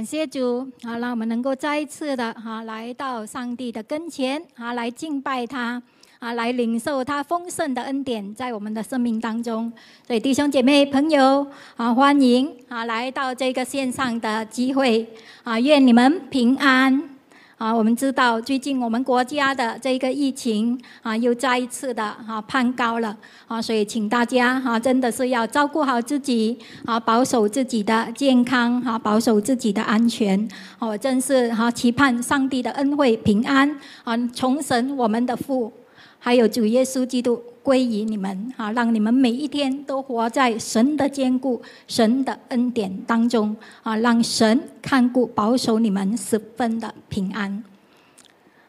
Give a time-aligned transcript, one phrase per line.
[0.00, 5.82] 感谢主，啊，让我们能够再一次的哈来到上帝的跟前，啊，来敬拜他，
[6.18, 9.70] 啊，来领受他丰盛的恩典在我们的生命当中。
[10.06, 11.46] 所以弟兄姐妹朋友
[11.76, 15.06] 啊，欢迎啊来到这个线上的机会，
[15.42, 17.10] 啊，愿你们平安。
[17.60, 23.14] 啊，我们知道最近我们国家的这个疫情啊，又再一次的啊攀高了
[23.46, 30.48] 啊，所以请大家哈真的是要照顾好自己啊，保守自己的健康哈，保守自己的安全。
[30.78, 35.70] 我真是哈期盼上帝的恩惠平安啊，重神我们的父，
[36.18, 37.42] 还有主耶稣基督。
[37.62, 47.62] 归于你们啊，让你们每一天都活在神的坚固、神的恩典当中啊，让神看顾、保守你们十分的平安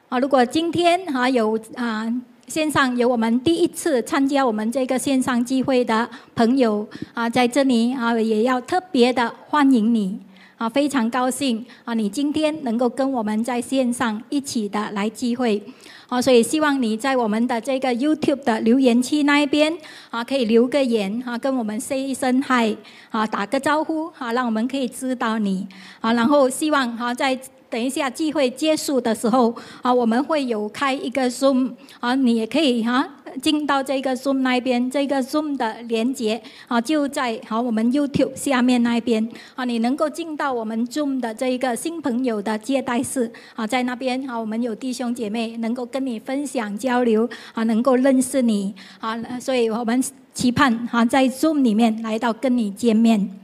[0.10, 0.20] 啊。
[0.20, 2.06] 如果今天哈有啊
[2.48, 10.20] 线上有我们第一次参加我们这个线上聚会的朋友啊，在这里啊也要特别的欢迎你
[10.58, 15.64] 啊，非常高兴啊，你今天能够跟我们在线上一起的来聚会。
[16.12, 19.74] 啊，所以希望你在我们的这个 YouTube 的留言区那一边
[20.10, 22.76] 啊，可以留个言啊，跟我们 say 一声 hi
[23.10, 25.66] 啊，打个招呼啊，让我们可以知道你
[26.02, 26.12] 啊。
[26.12, 33.08] 然后希望哈，在等一下聚会结束的时候啊，我们会有开一个 Zoom 啊，你也可以哈。
[33.42, 53.38] 进到这个 Zoom 那边，这个 Zoom 的连接啊，就在好我们 YouTube 下面那边啊，你能够进到我们 Zoom 的这一个新朋友的接待室啊，在那边啊，我们有弟兄姐妹能够跟你分享交流啊，能够认识你啊，所以我们期盼啊，在 Zoom 里面来到跟你见面。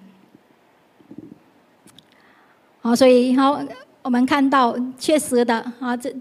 [2.81, 3.59] 好，所以好，
[4.01, 6.13] 我们看到确实的啊，这。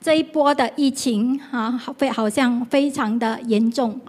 [0.00, 4.00] 这一波的疫情啊，非好像非常的严重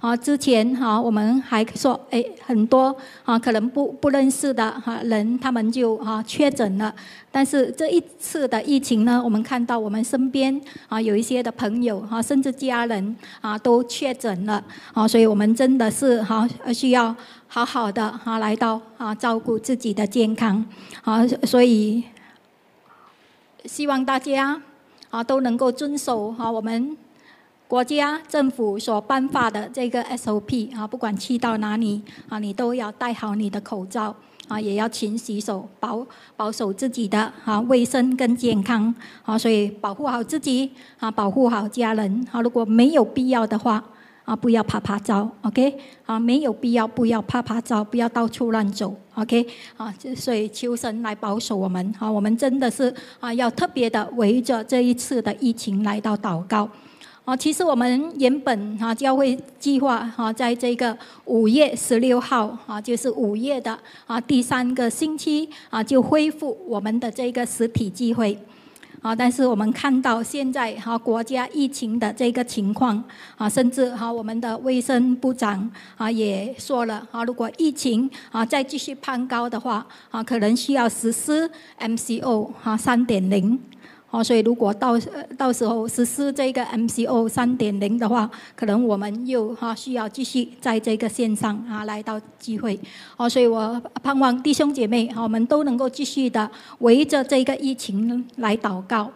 [0.00, 0.16] 啊。
[0.16, 6.92] 之前哈，我们还说，哎，很多啊，可能不不认识的哈人，他们就啊确诊了。
[7.30, 15.06] 但是这一次的疫情呢，我们看到我们身边啊有一些的朋友哈，甚至家人啊都确诊了啊。
[15.06, 17.14] 所以我们真的是哈需要
[17.46, 20.64] 好好的哈来到啊照顾自己的健康
[21.02, 21.24] 啊。
[21.44, 22.02] 所以
[23.66, 24.60] 希望大家。
[25.14, 26.96] 啊，都能够遵守哈我们
[27.68, 34.12] 国家政府所颁发的这个 SOP 啊，不管去到哪里啊，你都要戴好你的口罩
[34.48, 36.04] 啊，也要勤洗手，保
[36.36, 38.92] 保守自己的啊卫生跟健康
[39.22, 43.84] 啊，所以保护好自己啊，保护好家人啊，如果没有必要的话。
[44.24, 45.76] 啊，不要怕拍照，OK？
[46.06, 49.46] 啊，没有必要，不要怕拍照，不要到处乱走，OK？
[49.76, 56.68] 啊，所以求神来保守我们，啊，我们真的是啊，要特别的围着这一次的疫情来到祷告。
[57.26, 68.38] 啊，其实我们原本啊教会计划哈，在这个五月十六号啊，就是五月的啊第三个星期啊，就恢复我们的这个实体聚会。
[69.04, 69.14] 啊！
[69.14, 73.04] 但是我们看到现在哈国家疫情的这个情况
[73.36, 83.60] 啊，甚至哈我们的卫生部长啊也说了啊，如果疫情啊再继续攀高的话啊，可能需要实施 MCO 哈三点零。
[84.14, 84.96] 哦，所以如果到
[85.36, 92.78] 到时候实施这个 MCO 三点零的话，可能我们又哈需要继续在这个线上啊来到机会。
[93.16, 96.48] 哦，所以我盼望弟兄姐妹，我们都能够继续的
[96.78, 99.10] 围着这个疫情来祷告。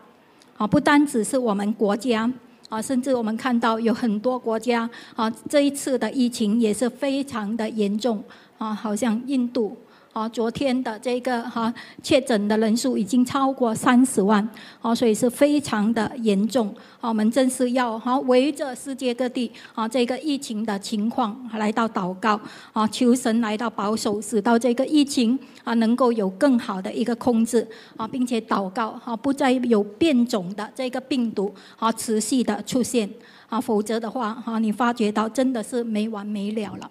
[0.56, 2.28] 啊，不单只是我们国家
[2.68, 8.20] 啊，甚至我们看到有很多国家啊，这一次的疫情也是非常的严重
[8.58, 9.76] 啊，好像印度。
[10.18, 14.46] 啊，昨天的这个哈确诊的人数已经超过三十万，
[14.82, 16.74] 啊，所以是非常的严重。
[17.00, 22.40] 啊，我们正是要哈围着世界各地啊这个疫情的情况来到祷告，
[22.72, 27.64] 啊，求神来到保守，使到这个疫情啊能够有更好的一个控制，
[27.96, 33.08] 啊，并且祷告啊不再有变种的这个病毒啊持续的出现，
[33.48, 36.90] 啊，否则的话哈你发觉到真的是没完没了了。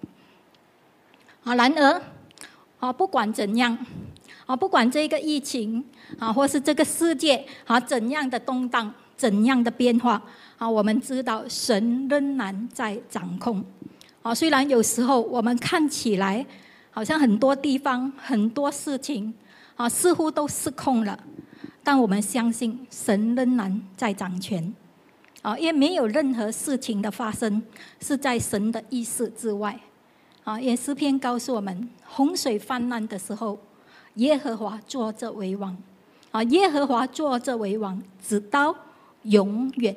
[1.44, 2.00] 啊，然而。
[2.78, 3.76] 啊，不管怎样，
[4.46, 5.84] 啊，不管这个疫情
[6.18, 10.22] 啊，或是这个世界啊怎样的动荡，怎样的变化，
[10.56, 13.64] 啊，我们知道神仍然在掌控。
[14.22, 16.44] 啊，虽然有时候我们看起来
[16.90, 19.32] 好像很多地方很多事情
[19.76, 21.18] 啊似乎都失控了，
[21.82, 24.72] 但我们相信神仍然在掌权。
[25.42, 27.62] 啊，因为没有任何事情的发生
[28.00, 29.78] 是在神的意识之外。
[30.48, 33.58] 啊，也诗篇告诉我们，洪水泛滥的时候，
[34.14, 35.76] 耶和华坐着为王。
[36.30, 38.74] 啊，耶和华坐着为王，直到
[39.24, 39.94] 永远。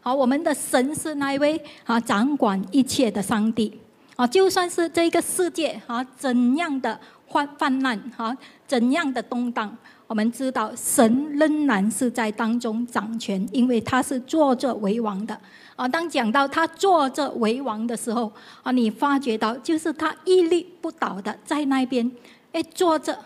[0.00, 3.80] 好，我们的神是那一位啊，掌管一切的上帝。
[4.14, 6.96] 啊，就算是这个世界啊怎样的
[7.26, 8.36] 泛泛滥，啊，
[8.68, 9.76] 怎样的动荡，
[10.06, 15.36] 我们知道神仍然是在当中掌权，因为他是坐着为王的。
[15.80, 18.30] 啊，当讲到他坐着为王的时候，
[18.62, 22.12] 啊，你发觉到就是他屹立不倒的在那边，
[22.52, 23.18] 哎，坐着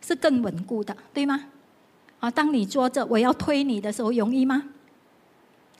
[0.00, 1.44] 是更稳固的，对吗？
[2.18, 4.62] 啊，当你坐着，我要推你的时候，容易吗？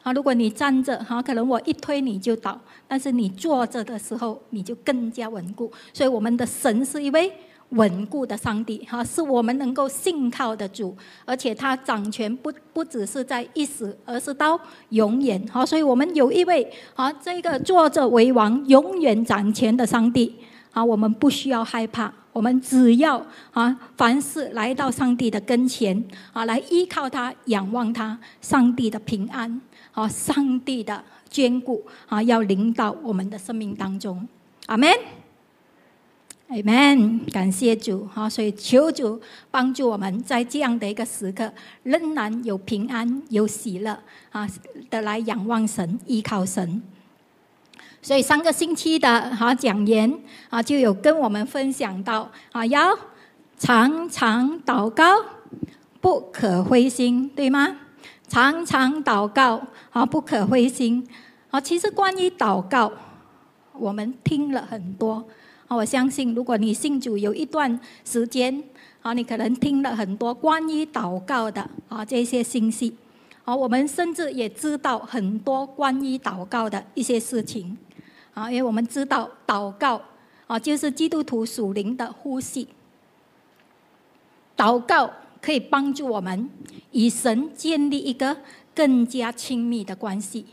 [0.03, 2.53] 啊，如果你站着，哈，可能我一推你就倒；
[2.87, 5.73] 但是你坐着的时候，你就更加稳固。
[5.95, 7.33] 所以，我们的神是一位
[7.71, 14.59] 稳固的上帝，哈，是我们能够信靠的主，而且他掌权不不只是在一时，而是到
[14.91, 15.67] 永远，哈。
[15.67, 20.37] 所以我们有一位，啊，这个坐着为王、永远掌权的上帝，
[20.73, 22.13] 啊，我们不需要害怕。
[22.33, 26.05] 我们只要啊，凡事来到上帝的跟前
[26.35, 29.59] 啊，来依靠他，仰望他，上帝的平安
[29.93, 31.03] 啊，上帝的
[31.33, 34.29] 眷顾啊，要临到我们的生命当中。
[34.67, 34.91] 阿门，
[36.49, 37.19] 阿门。
[37.33, 39.21] 感谢主哈，所以求主
[39.51, 41.53] 帮助我们在这样的一个时刻，
[41.83, 43.99] 仍然有平安、有喜乐
[44.31, 44.49] 啊
[44.89, 46.83] 的来仰望神，依靠神。
[48.01, 52.97] 所以上个星期的哈讲言啊，就有跟我们分享到啊，要
[53.59, 55.05] 常常祷告，
[56.01, 57.77] 不可灰心，对吗？
[58.29, 59.61] 常常祷告
[59.91, 61.05] 啊，不可灰心
[61.51, 61.61] 啊。
[61.61, 62.93] 其实关于祷告，
[63.73, 65.27] 我们听了很多。
[65.69, 68.63] 啊我相信，如果你信主有一段时间
[69.03, 72.95] 啊，你可能听了很多关于祷告的啊这些信息
[73.45, 73.55] 啊。
[73.55, 77.77] 我们甚至也知道很多关于祷告的一些事情。
[78.33, 80.01] 啊，因为我们知道祷告
[80.47, 82.69] 啊，就是基督徒属灵的呼吸。
[84.57, 85.11] 祷告
[85.41, 86.49] 可以帮助我们
[86.93, 88.37] 与神建立一个
[88.75, 90.47] 更加亲密的关系。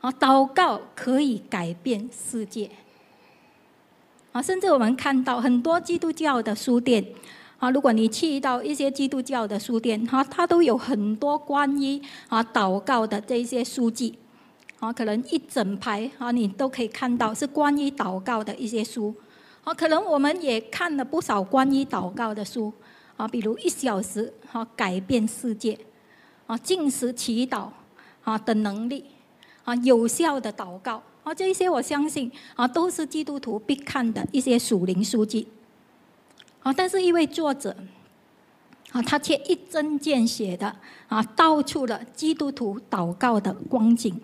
[0.00, 2.70] 啊，祷告可以改变世界。
[4.32, 7.04] 啊，甚至我们看到很多基督教的书店，
[7.58, 14.18] 啊，如果你去到一些基督教的书店，哈，它都有很多关于啊祷告的这些书籍。
[14.78, 19.14] 啊，可能一整排啊，你都可以看到是关于祷告的一些书。
[19.62, 22.72] 啊，可能我们也看了不少关于祷告的书。
[23.18, 25.78] 啊，比如一小时啊改变世界，
[26.46, 27.68] 啊进食祈祷
[28.24, 29.04] 啊的能力，
[29.64, 35.46] 啊有效的祷告，啊这一些我相信啊都是基督徒必看的一些属灵书籍。
[36.62, 37.74] 啊，但是一位作者，
[38.92, 40.76] 啊他却一针见血的
[41.08, 44.20] 啊道出了基督徒祷告的光景。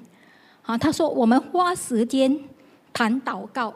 [0.63, 2.41] 啊，他说：“我们花时间
[2.93, 3.73] 谈祷告，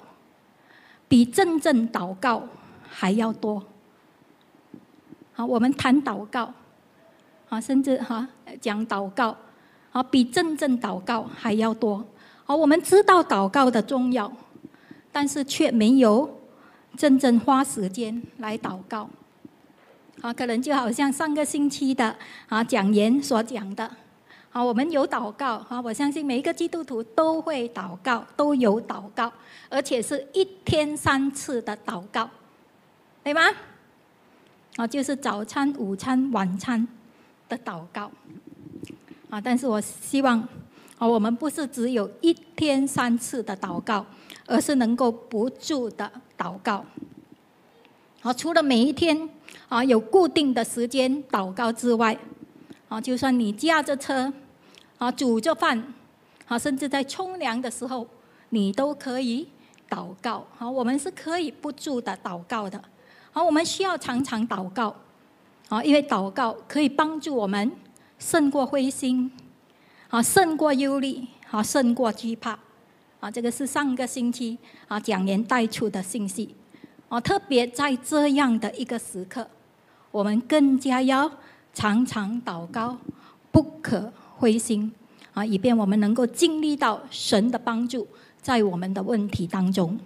[1.06, 2.49] 比真正祷告
[2.82, 3.64] 还要多。
[5.32, 6.52] 好，我们谈祷告，
[7.49, 8.28] 啊，甚至哈
[8.61, 9.37] 讲祷告，
[9.93, 12.05] 啊，比真正祷告还要多。
[12.50, 14.29] 好，我们知道祷告的重要，
[15.12, 16.29] 但是却没有
[16.97, 19.08] 真正花时间来祷告。
[20.20, 22.12] 啊，可能就好像上个星期的
[22.49, 23.88] 啊讲言所讲的。”
[24.50, 25.81] 啊，我们有祷告啊！
[25.81, 29.32] 我相信每一个基督徒都会祷告，都有祷告，
[29.69, 32.29] 而且是一天三次的祷告，
[33.23, 33.43] 对吗？
[34.75, 36.85] 啊，就是早餐、午餐、晚餐
[37.49, 38.11] 的祷告
[39.31, 39.41] 啊！
[39.41, 40.43] 但是我希望
[41.00, 44.05] 啊，我们不是只有一天三次的祷告，
[44.47, 46.85] 而是能够不住的祷告。
[48.20, 49.27] 好，除了每一天
[49.70, 52.15] 啊有固定的时间祷告之外，
[52.91, 54.31] 啊，就算你驾着车。
[54.98, 55.82] 啊，煮着饭，
[56.46, 58.06] 啊，甚至在冲凉的时候，
[58.51, 59.48] 你都可以
[59.89, 60.46] 祷告。
[60.58, 62.79] 好，我们是可以不住的祷告的。
[63.32, 64.94] 好，我们需要常常祷告。
[65.70, 67.72] 啊，因为祷告可以帮助我们
[68.19, 69.32] 胜过灰心，
[70.10, 72.58] 啊，胜过忧虑，啊，胜过惧怕。
[73.20, 76.55] 啊，这个是上个星期啊讲员带出的信息。
[77.08, 79.46] 啊，特别在这样的一个时刻，
[80.10, 81.31] 我们更加要
[81.72, 82.98] 常常祷告，
[83.50, 84.12] 不可。
[84.36, 84.90] 灰心
[85.34, 88.08] 啊，以便我们能够经历到神的帮助，
[88.40, 90.00] 在我们的问题当中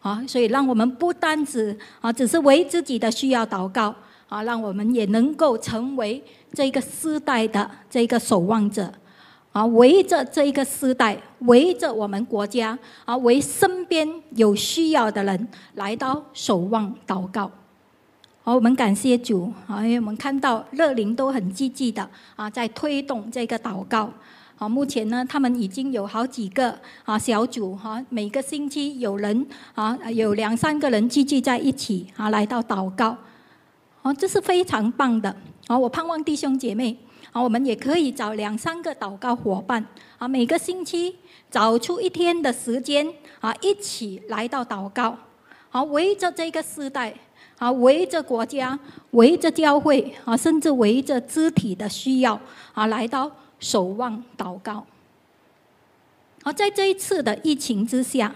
[0.00, 3.94] 啊，所以让我们不单只啊，只是为自己的需要祷告
[4.30, 6.24] 啊，让我们也能够成为
[6.54, 8.90] 这个时代的这个守望者
[9.56, 17.50] 啊，围着这一个时代，围着我们国家啊，为身边有需要的人来到守望祷告。
[18.42, 19.82] 好，我们感谢主啊！
[19.82, 24.10] 因为我们看到乐灵都很积极的啊，在推动这个祷告。
[24.56, 33.16] 好，目前呢，他们已经有好几个啊小组哈，每个星期有人啊，有两三个人聚集在一起啊，来到祷告。
[34.02, 35.34] 好，这是非常棒的。
[35.66, 36.94] 好，我盼望弟兄姐妹
[37.36, 39.84] 啊，我们也可以找两三个祷告伙伴
[40.16, 41.14] 啊，每个星期
[41.50, 43.06] 找出一天的时间
[43.40, 45.14] 啊，一起来到祷告。
[45.70, 47.12] 啊，围着这个时代。
[47.58, 48.78] 啊，围着国家，
[49.12, 52.38] 围着教会，啊，甚至围着肢体的需要，
[52.74, 54.84] 啊，来到守望祷告。
[56.42, 58.34] 而在这一次的疫情之下，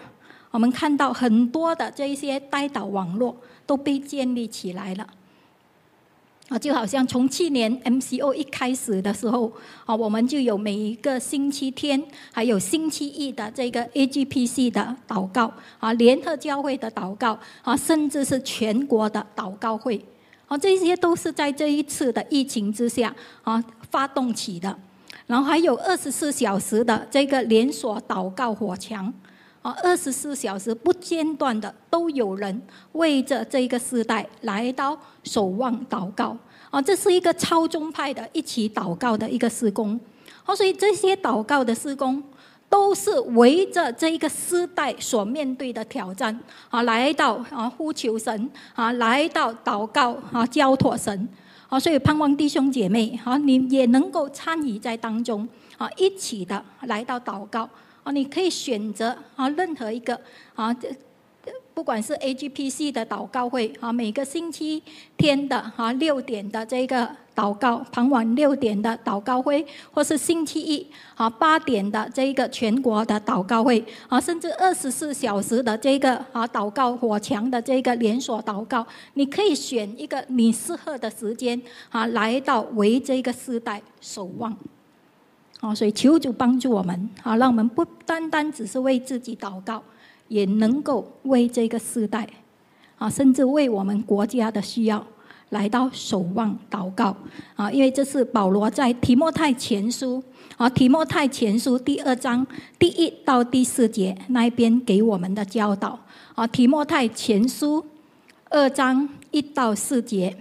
[0.51, 5.07] 我们看到很多的这一些代祷网络都被建立起来了。
[6.51, 9.53] 啊，就好像从去年 MCO 一开始的时候，
[9.87, 12.03] 啊，我们就有每一个星期天，
[12.33, 20.05] 还有星期一的这个 AGPC 的祷告，啊，联合教会的祷告，啊，甚至是全国的祷告会，
[20.49, 23.15] 啊，这些都是在这一次的疫情之下
[23.45, 24.77] 啊发动起的。
[25.29, 29.15] 然后还有二十四小时的这个连锁祷告火墙，
[29.63, 32.63] 啊，二十四小时不间断的都有人
[32.93, 36.37] 为着这个时代来到守望祷告，
[36.71, 40.01] 啊，这是一个超宗派的一起祷告的一个施工，
[40.47, 42.23] 哦，所以这些祷告的施工
[42.71, 46.41] 都是围着这一个时代所面对的挑战，
[46.71, 51.29] 啊，来到啊呼求神，啊，来到祷告，啊，交托神。
[51.69, 55.49] 好，所以盼望弟兄姐妹，好，你也能够参与在当中，
[55.79, 57.69] 啊，一起的来到祷告，
[58.03, 60.21] 啊，你可以选择啊任何一个
[60.55, 60.75] 啊。
[61.73, 64.83] 不管是 AGPC 的祷告会啊，每个星期
[65.17, 84.55] 天的啊六点的这个祷告，傍晚六点的祷告会，或是星期一啊八点的这个全国的祷告会啊，甚至二十四小时的这个啊祷告火墙的这个连锁祷告，你可以选一个你适合的时间啊，来到为这个时代守望。
[85.61, 89.83] 啊，所以求主帮助我们啊，让我们不单单只是为自己祷告。
[90.29, 92.25] 也能够为这个时代，
[92.99, 95.05] 啊，甚至为我们国家的需要
[95.49, 97.13] 来到守望祷告，
[97.57, 100.23] 啊，因为这是保罗在提摩太前书，
[100.57, 102.47] 啊，提摩太前书第二章
[102.79, 105.99] 第一到第四节那一边给我们的教导，
[106.37, 107.85] 啊，提摩太前书
[108.51, 110.37] 二章一到四节，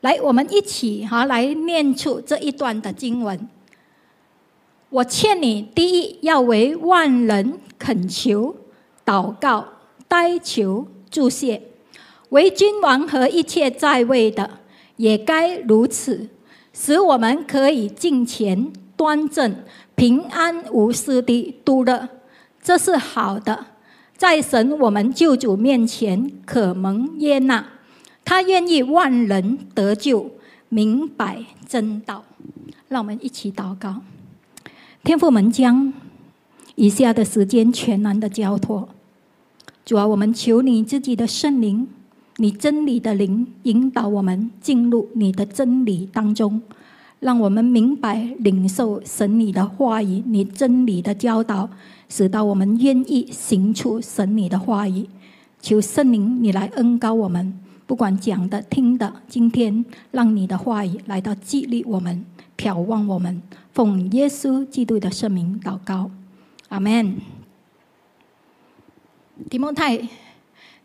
[0.00, 3.48] 来，我们一起哈来念出这一段的经文。
[4.88, 8.56] 我劝你，第一要为万人恳求、
[9.04, 9.64] 祷告、
[10.08, 11.60] 代求、祝谢；
[12.30, 14.50] 为君王和一切在位的，
[14.96, 16.28] 也该如此，
[16.72, 19.54] 使我们可以敬虔、端正、
[19.94, 22.08] 平安无事的度日。
[22.62, 23.66] 这是好的，
[24.16, 27.64] 在神我们救主面前可蒙耶纳。
[28.30, 30.30] 他愿意万人得救，
[30.68, 32.22] 明白真道。
[32.86, 34.02] 让我们一起祷告。
[35.02, 35.92] 天父们将
[36.76, 38.88] 以下的时间全然的交托，
[39.84, 41.88] 主啊，我们求你自己的圣灵，
[42.36, 46.62] 你真理的灵引导我们进入你的真理当中，
[47.18, 51.68] 让我们明白领受神你的话语，你真理的教导，
[52.08, 55.08] 使到我们愿意行出神你的话语。
[55.60, 57.58] 求圣灵你来恩高我们，
[57.90, 62.24] 不管讲的听的，今天让你的话语来到激励我们。
[62.56, 63.42] 眺望我们，
[63.72, 66.08] 奉耶稣基督的圣名祷告，
[66.68, 67.16] 阿门。
[69.50, 70.00] 提摩太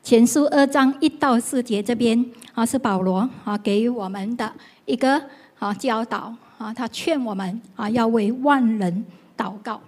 [0.02, 4.52] 前书二章一到四节这边啊，是保罗啊给予我们的
[4.86, 5.22] 一个
[5.60, 9.06] 啊教导啊，他劝我们啊要为万人
[9.38, 9.80] 祷告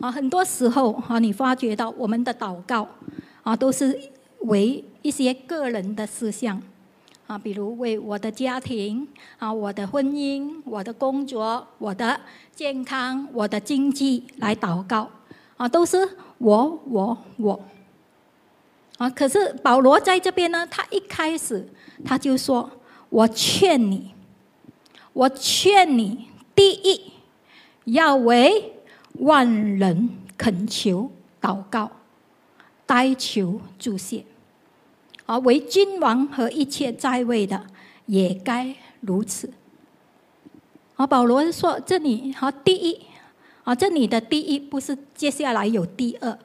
[0.00, 0.10] 啊。
[0.10, 2.88] 很多时候啊，你发觉到我们的祷告
[3.44, 3.96] 啊，都是
[4.40, 6.60] 为一些个人的思想。
[7.26, 9.06] 啊，比如为我的家庭
[9.38, 12.20] 啊，我的婚姻、我的工作、我的
[12.52, 15.08] 健康、我的经济来祷告
[15.56, 15.96] 啊，都是
[16.38, 17.60] 我我我
[18.98, 19.08] 啊。
[19.10, 21.64] 可是保罗在这边呢，他一开始
[22.04, 22.68] 他就说
[23.08, 24.12] ：“我劝你，
[25.12, 27.12] 我劝你，第一
[27.84, 28.72] 要为
[29.20, 31.08] 万人恳求、
[31.40, 31.88] 祷告、
[32.84, 34.24] 代求、祝谢。”
[35.30, 37.64] 而为君王和一切在位的，
[38.06, 39.48] 也该如此。
[40.96, 43.00] 而保罗说：“这里好，第一
[43.62, 46.36] 啊，这里的第一不是接下来有第二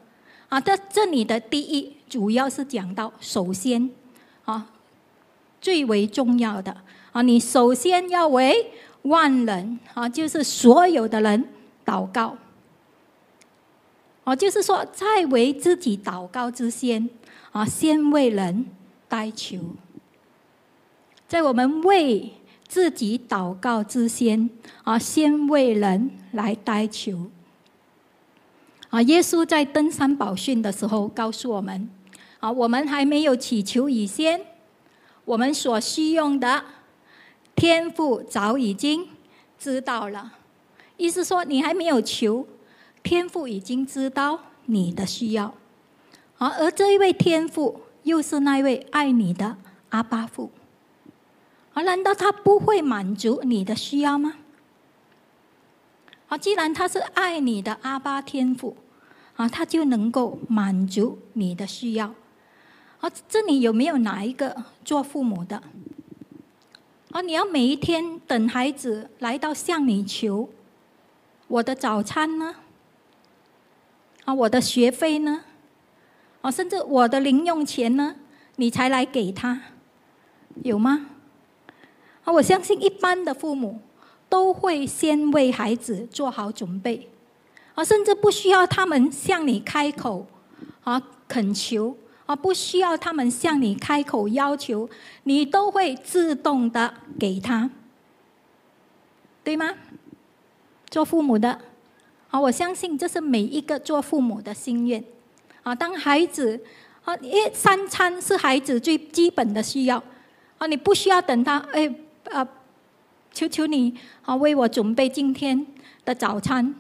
[0.50, 3.90] 啊，这这里的第一主要是讲到首先
[4.44, 4.70] 啊，
[5.60, 6.78] 最为重要的
[7.12, 8.70] 啊，你首先要为
[9.02, 11.44] 万人啊，就是所有的人
[11.84, 12.38] 祷告。
[14.26, 17.10] 哦，就是说，在为自己祷告之先。”
[17.56, 18.66] 啊，先为人
[19.08, 19.58] 代求，
[21.26, 22.34] 在我们为
[22.68, 24.50] 自己祷告之先，
[24.84, 27.32] 啊，先为人来代求。
[28.90, 31.90] 啊，耶稣在登山宝训的时候告诉我们，
[32.42, 34.42] 啊，我们还没有祈求以先，
[35.24, 36.62] 我们所需用的
[37.56, 39.08] 天赋早已经
[39.58, 40.34] 知道了。
[40.98, 42.46] 意思说，你还没有求，
[43.02, 45.56] 天赋已经知道你的需要。
[46.38, 49.58] 啊，而这一位天父又是那位爱你的
[49.90, 50.52] 阿巴父，
[51.74, 54.34] 啊，难道他不会满足你的需要吗？
[56.28, 58.76] 啊，既然他是爱你的阿巴天父，
[59.36, 62.14] 啊，他就能够满足你的需要。
[63.00, 65.62] 啊，这里有没有哪一个做父母的？
[67.12, 70.50] 啊，你要每一天等孩子来到向你求
[71.48, 72.56] 我的早餐呢？
[74.26, 75.44] 啊，我的学费呢？
[76.46, 78.16] 啊，甚至我的零用钱呢？
[78.58, 79.60] 你才来给他，
[80.62, 81.08] 有吗？
[82.24, 83.80] 啊，我相信一般的父母
[84.30, 87.10] 都会先为孩子做好准备，
[87.74, 90.28] 啊，甚至不需要他们向你开口
[90.84, 91.98] 啊恳求。
[92.28, 94.88] 啊，不需要他们向你开口要求，
[95.24, 97.70] 你都会自动的给他，
[99.44, 99.72] 对吗？
[100.90, 101.60] 做父母的，
[102.30, 105.04] 啊，我相信这是每一个做父母的心愿。
[105.66, 106.62] 啊，当孩子，
[107.04, 109.98] 啊，因为三餐是孩子最基本的需要，
[110.60, 111.92] 啊，你不需要等他，哎，
[112.32, 112.48] 啊，
[113.34, 113.92] 求求你，
[114.22, 115.66] 啊，为我准备今天
[116.06, 116.76] 的早餐，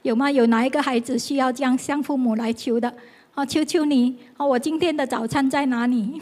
[0.00, 0.30] 有吗？
[0.30, 2.90] 有哪一个孩子需要这样向父母来求的？
[3.34, 4.16] 啊，求求你！
[4.38, 6.18] 啊，我今天的早餐在哪里？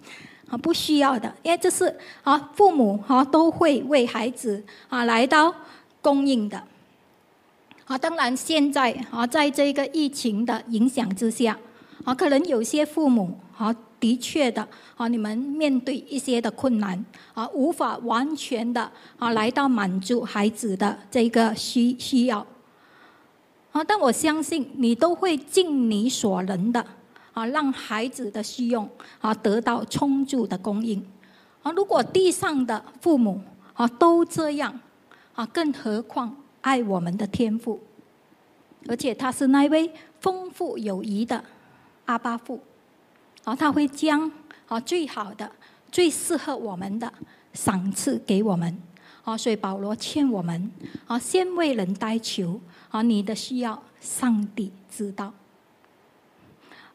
[0.50, 5.54] 啊，不需要的，因为这是啊，父母啊都会为孩子啊来到
[6.02, 6.62] 供应的。
[7.88, 11.58] 啊，当然现在啊，在这个疫情的影响之下，
[12.04, 17.02] 啊，可能有些父母啊，的确的啊，你们面对一些的困难
[17.32, 22.46] 啊，无法完全的啊来到满足孩子的这个需需要。
[23.72, 23.82] 啊！
[23.84, 26.84] 但我相信你都会尽你所能的
[27.32, 28.86] 啊，让孩子的需用
[29.20, 31.02] 啊得到充足的供应。
[31.62, 33.40] 啊，如果地上的父母
[33.72, 34.78] 啊都这样
[35.34, 37.80] 啊，更何况爱我们的天父，
[38.88, 41.42] 而且他是那位丰富有余的
[42.06, 42.60] 阿巴父，
[43.44, 44.30] 啊，他会将
[44.66, 45.50] 啊最好的、
[45.90, 47.12] 最适合我们的
[47.52, 48.82] 赏赐给我们。
[49.24, 50.70] 啊，所以保罗劝我们
[51.06, 52.58] 啊，先为人代求。
[52.88, 55.30] 啊，你的需要，上帝知道。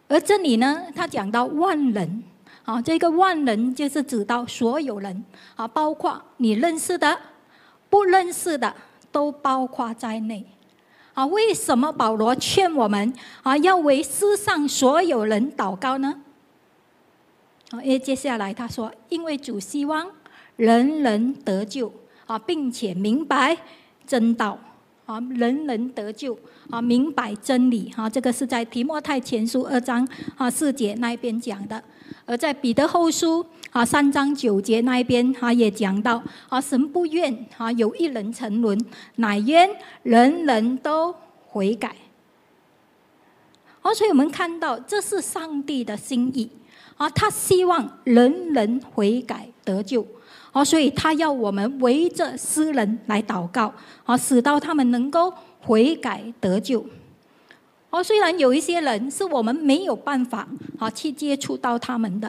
[0.07, 2.23] 而这里呢，他讲到万人，
[2.65, 5.23] 啊，这个万人就是指到所有人，
[5.55, 7.15] 啊，包括你认识的、
[7.91, 8.75] 不认识的，
[9.13, 10.45] 都包括在内。
[11.13, 16.21] 啊，为什么保罗劝我们啊，要为世上所有人祷告呢？
[17.69, 20.06] 啊，因为接下来他说，因为主希望
[20.58, 21.93] 人人得救，
[22.26, 23.56] 啊，并且明白
[24.06, 24.60] 真道。
[25.06, 31.84] 啊，人人得救啊，明白真理啊，这个是在提摩太前书二章啊四节那一边讲的，
[32.26, 38.80] 而在彼得后书啊三章九节那一边他也讲到啊，神不愿啊有一人沉沦，
[39.15, 39.69] 乃愿
[40.04, 41.13] 人人都
[41.47, 41.95] 悔改。
[43.82, 46.49] 而所以我们看到这是上帝的心意
[46.95, 50.08] 啊，他希望人人悔改得救。
[50.54, 53.73] 哦，所以他要我们围着诗人来祷告，
[54.06, 56.86] 啊，使到他们能够悔改得救。
[57.93, 60.47] 哦，虽然有一些人是我们没有办法
[60.79, 62.27] 啊去接触到他们的，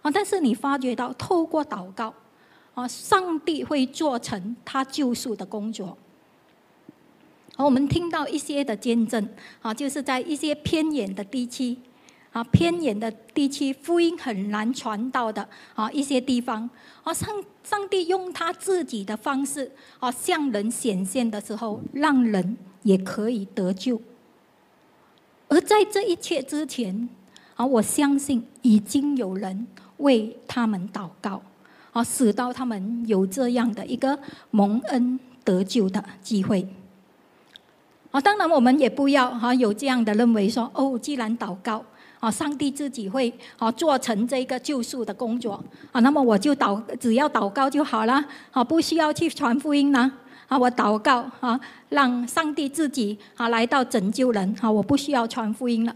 [0.00, 2.14] 啊，但是你发觉到透过祷告，
[2.72, 5.98] 啊，上帝会做成他救赎的工作。
[7.58, 9.28] 而我们听到一些的见证，
[9.60, 11.76] 啊，就是在一些偏远的地区。
[12.32, 16.68] 啊，偏远的地区福音很难传到的啊，一些地方
[17.02, 17.30] 啊，上
[17.62, 23.98] 上帝用他自己的方式啊，向人显现的时候，让人也可以得救。
[25.48, 27.08] 而在这一切之前
[27.54, 29.66] 啊，我相信已经有人
[29.98, 31.42] 为他们祷告
[31.92, 34.18] 啊，使到他们有这样的一个
[34.50, 36.66] 蒙恩得救的机会。
[38.10, 41.84] 啊，当然我们也不要哈有这样的认为说哦，既然祷告。
[42.18, 50.10] 啊，上帝自己会啊做成这个救赎的工作啊，那么我就祷，只要祷告就好了，啊，不需要去传福音呢，
[50.48, 55.94] 啊，我祷告啊，让上帝自己啊来到拯救人，啊，我不需要传福音了。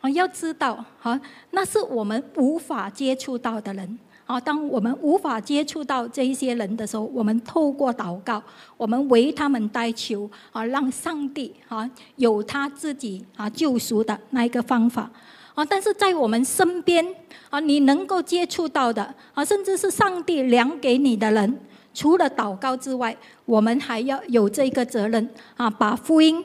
[0.00, 3.98] 啊，要知道，啊，那是我们无法接触到的人。
[4.24, 8.40] 啊，当我们无法接触到这一些人的时候，我们透过祷告，
[8.76, 15.10] 我们为他们代求，啊，让上帝啊有他自己啊救赎的那一个方法，
[15.54, 17.04] 啊，但是在我们身边
[17.50, 21.58] 啊，你能够接触到的啊，甚至是上帝量给你的人，
[21.92, 26.44] 除了祷告之外，我们还要有这个责任啊，把福音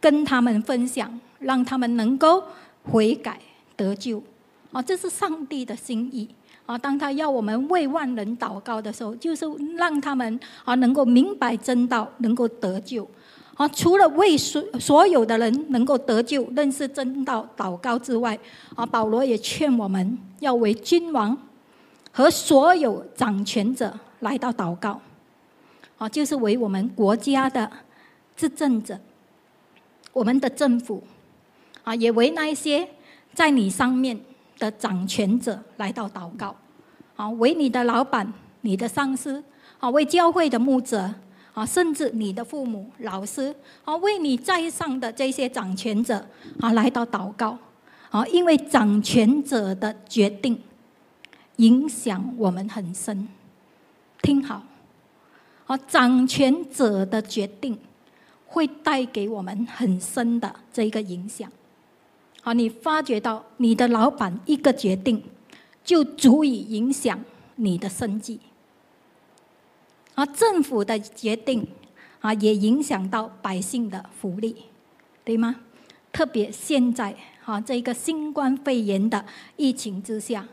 [0.00, 2.42] 跟他们分享，让他们能够
[2.84, 3.38] 悔改
[3.76, 4.22] 得救，
[4.70, 6.28] 啊，这是上帝的心意。
[6.64, 9.44] 啊，当他要我们为万人祷告的时候，就是
[9.76, 13.06] 让他们啊能够明白真道，能够得救。
[13.54, 18.38] 啊，除了为所所有的人能够得救、认识真道、祷告之外，
[18.76, 21.36] 啊，保罗也劝我们要为君王
[22.12, 25.00] 和所有掌权者来到祷告，
[25.98, 27.70] 啊，就是为我们国家的
[28.34, 28.98] 执政者、
[30.12, 31.00] 我们的政府，
[31.84, 32.88] 啊，也为那一些
[33.32, 34.18] 在你上面
[34.58, 36.56] 的掌权者来到祷告，
[37.14, 38.32] 啊，为你的老板、
[38.62, 39.44] 你的上司，
[39.78, 41.14] 啊，为教会的牧者。
[41.54, 43.54] 啊，甚至你的父母、老师
[43.84, 46.26] 啊，为你在上的这些掌权者
[46.58, 47.58] 啊，来到祷告
[48.10, 50.58] 啊，因为掌权者的决定
[51.56, 53.28] 影响我们很深。
[54.22, 54.62] 听好，
[55.66, 57.76] 啊，掌权者的决定
[58.46, 61.50] 会带给我们很深的这一个影响。
[62.40, 65.22] 好，你发觉到你的老板一个决定，
[65.84, 67.22] 就足以影响
[67.56, 68.40] 你的生计。
[70.14, 71.66] 啊，政府的决定
[72.20, 74.54] 啊，也影响到百姓的福利，
[75.24, 75.56] 对吗？
[76.12, 79.24] 特别现在啊，这个新冠肺炎的
[79.56, 80.46] 疫情之下，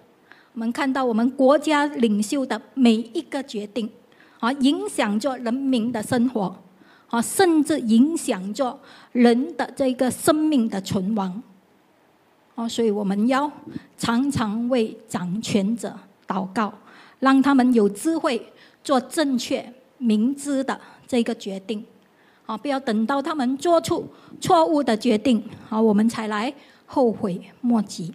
[0.59, 3.89] 我们看到我们国家领袖的每一个决定
[4.41, 6.53] 啊，影响着人民的生活
[7.07, 8.77] 啊，甚至影响着
[9.13, 11.41] 人的这个生命的存亡
[12.55, 13.49] 啊，所以我们要
[13.97, 16.73] 常常为掌权者祷告，
[17.19, 18.45] 让他们有智慧。
[18.81, 21.85] 做正确、明智的这个决定，
[22.45, 24.05] 啊，不要等到他们做出
[24.41, 26.53] 错误的决定，啊，我们才来
[26.85, 28.13] 后悔莫及。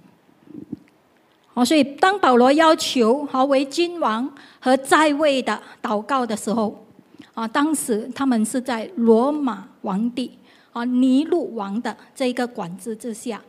[1.55, 4.29] 哦，所以当保罗要求和为君王
[4.61, 6.85] 和在位的祷告的时候，
[7.33, 10.37] 啊，当时他们是在罗马皇帝
[10.73, 13.41] 啊尼禄王的这一个管制之下，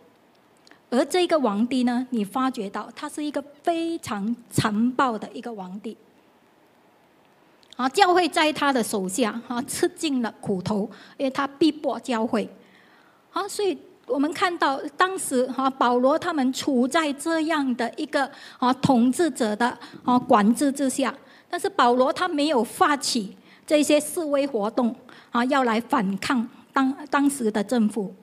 [0.91, 5.97] 而这个皇帝呢，你发觉到他是一个非常残暴的一个皇帝。
[7.75, 12.47] 啊，教会在他的手下，啊，吃尽了苦头，因为他逼迫教会。
[13.33, 21.13] 啊，所以我们看到当时哈保罗他们处在这样的一个啊统治者的啊管制之下，
[21.49, 24.95] 但是保罗他没有发起这些示威活动
[25.31, 28.13] 啊，要来反抗当当时的政府，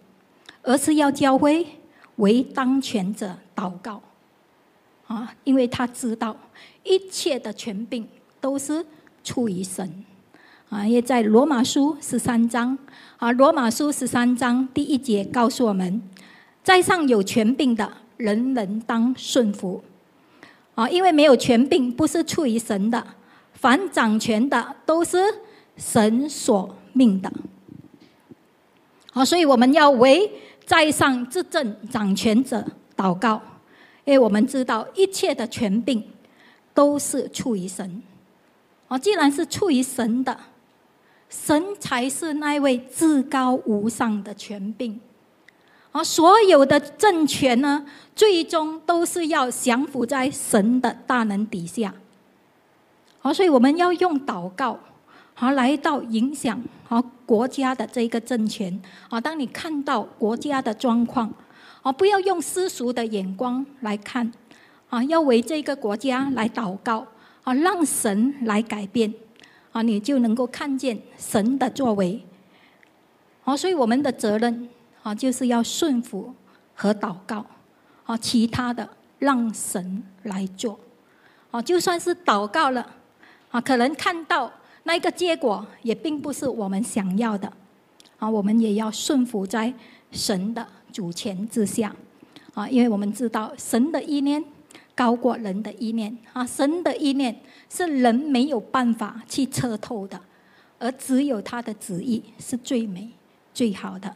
[0.63, 1.67] 而是要教会
[2.17, 4.01] 为当权者祷告。
[5.07, 6.37] 啊，因为他知道
[6.85, 8.09] 一切的权柄
[8.41, 8.85] 都是。
[9.25, 10.05] 出于神，
[10.73, 12.79] 啊，也在罗马书十三章，
[13.19, 16.01] 啊，罗马书十三章第一节告诉我们，
[16.65, 19.85] 在上有权柄的人人当顺服，
[20.75, 23.07] 啊，因为没有权柄不是出于神的，
[23.53, 25.19] 凡掌权的都是
[25.77, 27.31] 神所命的，
[29.13, 30.33] 好，所以我们要为
[30.65, 32.65] 在上执政掌权者
[32.97, 33.43] 祷告，
[34.07, 36.03] 因为我们知道一切的权柄
[36.73, 38.03] 都是出于神。
[38.89, 40.39] 哦，既然是出于神的，
[41.33, 45.01] 神才是那位至高无上的权柄。
[45.91, 51.95] 而所有的政权呢，最终都是要降服在神的大能底下。
[53.21, 54.79] 好，所以我们要用祷告，
[55.35, 58.81] 好来到影响好国家的这个政权。
[59.09, 61.33] 啊，当你看到国家的状况，
[61.83, 64.31] 啊，不要用世俗的眼光来看，
[64.91, 67.07] 啊，要为这个国家来祷告。
[67.45, 69.13] 啊，让神来改变，
[69.73, 72.23] 啊，你就能够看见神的作为。
[73.45, 74.69] 啊，所以我们的责任
[75.03, 76.33] 啊，就是要顺服
[76.75, 77.45] 和祷告，
[78.05, 80.79] 啊，其他的让神来做。
[81.51, 82.87] 啊，就算是祷告了，
[83.51, 84.51] 啊，可能看到
[84.85, 87.53] 那个结果也并不是我们想要的，
[88.19, 89.73] 啊，我们也要顺服在
[90.11, 91.95] 神的主权之下，
[92.55, 94.45] 啊，因为我们知道神的意念。
[95.03, 96.47] 高过人的意念啊！
[96.47, 97.37] 神的意念
[97.69, 100.21] 是人没有办法去测透的，
[100.79, 103.11] 而只有他的旨意是最美、
[103.53, 104.15] 最好的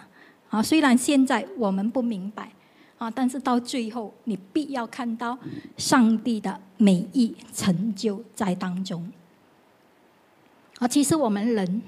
[0.48, 0.62] 啊！
[0.62, 2.52] 虽然现在我们不明白
[2.98, 5.36] 啊，但是到最后，你必要看到
[5.76, 9.10] 上帝的美意成就在当中
[10.78, 10.86] 啊！
[10.86, 11.82] 其实我们人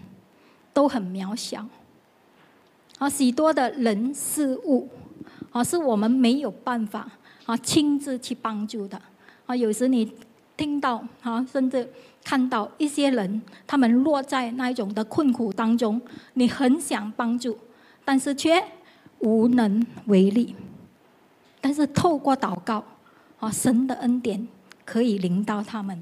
[0.72, 1.64] 都很渺小
[2.98, 4.88] 啊，许多的人事物
[5.52, 7.08] 啊，是我们没有办法。
[7.48, 9.00] 啊，亲自去帮助的
[9.46, 9.56] 啊！
[9.56, 10.12] 有时你
[10.54, 11.88] 听到啊，甚至
[12.22, 15.98] 看到一些人，他们落在那一种的困苦当中，
[16.34, 17.56] 你很想帮助，
[18.04, 18.62] 但是却
[19.20, 20.54] 无能为力。
[21.62, 22.84] 但是透过祷告，
[23.38, 24.46] 啊，神的恩典
[24.84, 25.98] 可以临到他们。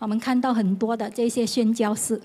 [0.00, 2.20] 我们看到很多的这些宣教士，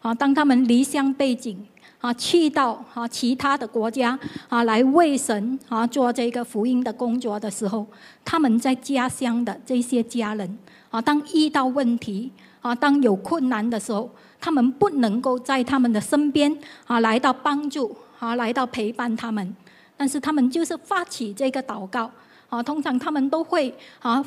[0.00, 1.66] 啊，当他们离乡背井。
[2.00, 7.86] 啊，去到啊其他的国家啊，来为神啊做这个福音的工作的时候，
[8.24, 10.58] 他们在家乡的这些家人
[10.90, 12.32] 啊，当遇到问题
[12.62, 14.10] 啊，当有困难的时候，
[14.40, 19.54] 他们不能够在他们的身边啊来到帮助啊，来到陪伴他们，
[19.96, 22.10] 但是他们就是发起这个祷告
[22.48, 24.24] 啊，通常他们都会啊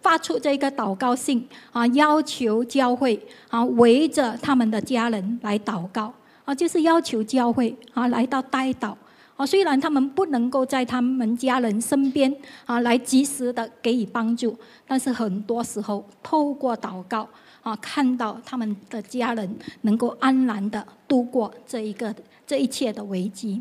[0.00, 6.14] 发出这个祷告信啊，要求教会啊围着他们的家人来祷告。
[6.48, 8.94] 啊，就是要求教会啊来到代祷。
[9.36, 12.34] 啊，虽然他们不能够在他们家人身边
[12.64, 14.56] 啊来及时的给予帮助，
[14.86, 17.28] 但是很多时候透过祷告
[17.62, 22.14] 啊，看到他们的家人能够安然的度过这一个
[22.46, 23.60] 这一切的危机。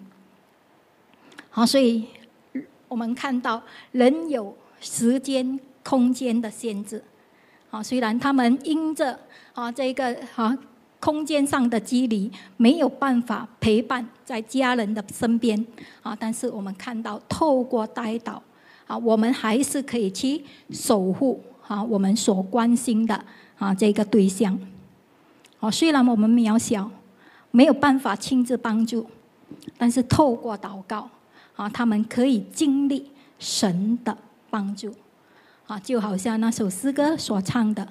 [1.49, 2.05] 好，所以
[2.87, 7.03] 我们看到人有时间空间的限制。
[7.69, 9.19] 啊，虽然他们因着
[9.51, 10.57] 啊这一个啊。
[10.99, 15.65] 空间上的距离没有办法陪伴在家人的身边
[16.01, 18.41] 啊，但是我们看到透过带导
[18.87, 23.23] 啊，我们还是可以去守护啊我们所关心的
[23.57, 24.57] 啊这个对象。
[25.59, 26.89] 哦，虽然我们渺小，
[27.51, 29.05] 没有办法亲自帮助，
[29.77, 31.09] 但是透过祷告
[31.55, 34.17] 啊，他们可以经历神的
[34.49, 34.93] 帮助
[35.67, 37.87] 啊，就好像那首诗歌所唱的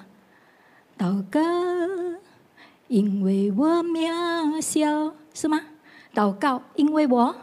[0.97, 1.39] 祷告。
[2.87, 5.59] 因为我渺小，是吗？
[6.15, 7.35] 祷告，因为我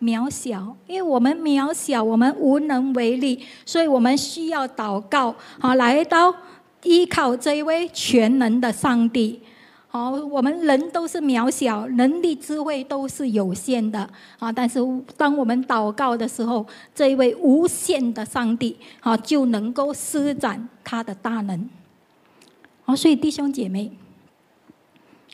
[0.00, 6.32] 渺小，因为我们渺小，我们无能为力，所以我们需要祷告，好，来到
[6.84, 9.40] 依靠这一位全能的上帝。
[9.88, 14.50] 好，我们人都是渺小，能力、智慧都是有限的啊。
[14.50, 14.78] 但是
[15.16, 21.68] 当我们祷告的时候，这一位无限的上帝，好，就能够施展他的大能。
[22.84, 23.90] 好，所以弟兄姐妹。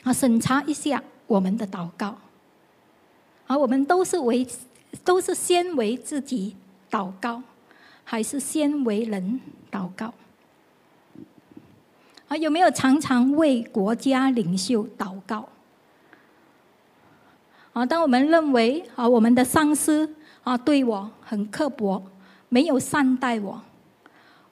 [0.05, 2.17] 啊，审查一下我们的祷告。
[3.47, 4.47] 啊，我们都是为，
[5.05, 6.55] 都是先为自己
[6.91, 7.43] 祷告，
[8.05, 10.13] 还是先为人祷告？
[12.29, 15.49] 啊，有没有常常为国家领袖祷告？
[17.73, 22.03] 啊，当我们认为啊，我们的上司啊对我很刻薄，
[22.51, 23.63] 没有善待我，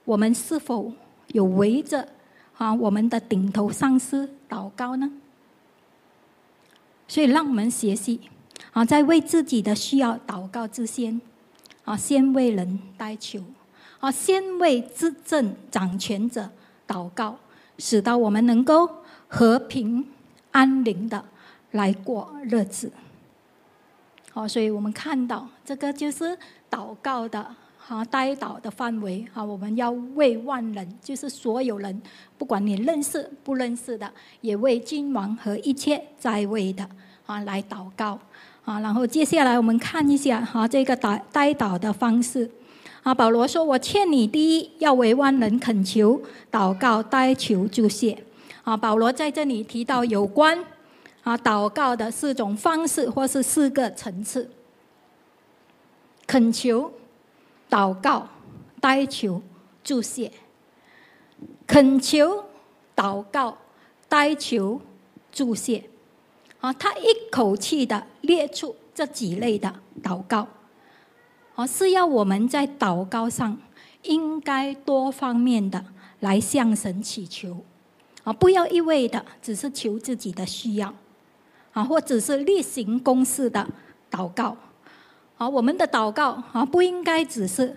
[0.04, 0.90] 我们是否
[1.28, 2.08] 有围着
[2.56, 5.10] 啊我们的顶头上司祷告呢？
[7.08, 8.20] 所以，让我们学习
[8.72, 11.20] 啊，在为自己的需要祷告之先，
[11.84, 13.40] 啊，先为人代求，
[14.00, 16.50] 啊，先为执政掌权者
[16.86, 17.38] 祷告，
[17.78, 18.88] 使到我们能够
[19.28, 20.06] 和平
[20.50, 21.24] 安宁的
[21.70, 22.90] 来过日子。
[24.32, 26.36] 好，所以我们看到这个就是
[26.70, 27.54] 祷告的
[27.86, 32.02] 哈代祷的范围啊，我们要为万人，就是所有人，
[32.36, 36.88] 不管你认识不认识的，也为君王和一切在位的。
[37.26, 38.16] 啊，来祷告
[38.64, 38.78] 啊！
[38.78, 42.48] 然后接下来我们看一下哈，这个代代祷的方式
[43.02, 43.12] 啊。
[43.12, 46.22] 保罗说：“我劝你，第一要为万人恳求、
[46.52, 48.16] 祷告、代求、祝谢。”
[48.62, 50.56] 啊，保罗在这里提到有关
[51.24, 54.48] 啊祷告的四种方式，或是四个层次：
[56.28, 56.92] 恳求、
[57.68, 58.28] 祷告、
[58.80, 59.42] 代求、
[59.82, 60.32] 祝谢。
[61.66, 62.44] 恳求、
[62.94, 63.56] 祷告、
[64.08, 64.80] 代求、
[65.32, 65.84] 祝谢。
[66.60, 70.48] 啊，他一口气的列出这几类的祷告，
[71.54, 73.56] 啊，是要我们在祷告上
[74.02, 75.84] 应该多方面的
[76.20, 77.58] 来向神祈求，
[78.24, 80.92] 啊，不要一味的只是求自己的需要，
[81.72, 83.64] 啊，或者是例行公事的
[84.10, 84.56] 祷告，
[85.36, 87.76] 啊，我们的祷告啊不应该只是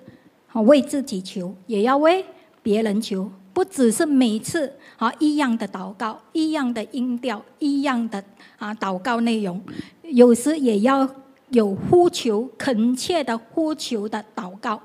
[0.51, 2.25] 啊为自己求，也要为
[2.63, 3.29] 别人求。
[3.51, 8.23] 不只是每次啊一样的祷告，一样的音调，一样的
[8.57, 9.61] 啊祷告内容，
[10.03, 11.09] 有时也要
[11.49, 14.81] 有呼求、恳切的呼求的祷告，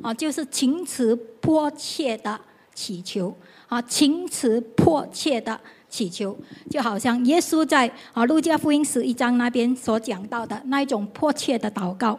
[0.00, 2.40] 啊，就是情辞迫切的
[2.72, 3.36] 祈求，
[3.68, 5.60] 啊，情辞迫切的
[5.94, 6.36] 祈求，
[6.68, 12.18] 就好像耶稣在啊路加福音十一章那边所讲到的那一种迫切的祷告。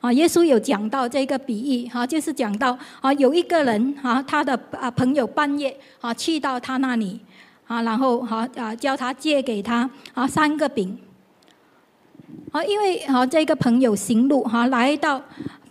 [0.00, 7.18] 啊，耶稣有讲到这个比喻，哈，就是讲到啊，有一个人啊，他的啊朋友半夜啊去到他那里，
[7.66, 10.96] 啊，然后哈啊叫他借给他啊三个饼，
[12.52, 15.20] 啊，因为啊这个朋友行路哈来到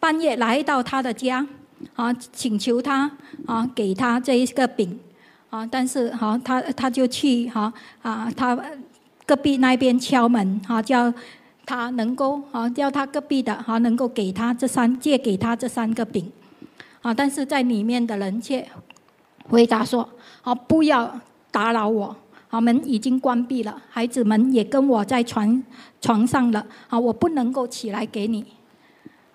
[0.01, 1.47] 半夜来到他的家，
[1.95, 3.09] 啊请求他
[3.45, 4.99] 啊给他这一个饼，
[5.49, 8.57] 啊，但是哈他他就去哈啊他
[9.25, 11.13] 隔壁那边敲门，哈叫。
[11.69, 16.31] 他能够啊，叫他隔壁的哈，能够给他这三借给他这三个饼，
[17.01, 18.65] 啊，但是在里面的人却
[19.49, 20.07] 回答说
[20.43, 21.19] ：“啊，不要
[21.51, 22.15] 打扰我，
[22.49, 25.61] 啊，门已经关闭了，孩子们也跟我在床
[25.99, 28.45] 床上了，啊，我不能够起来给你。”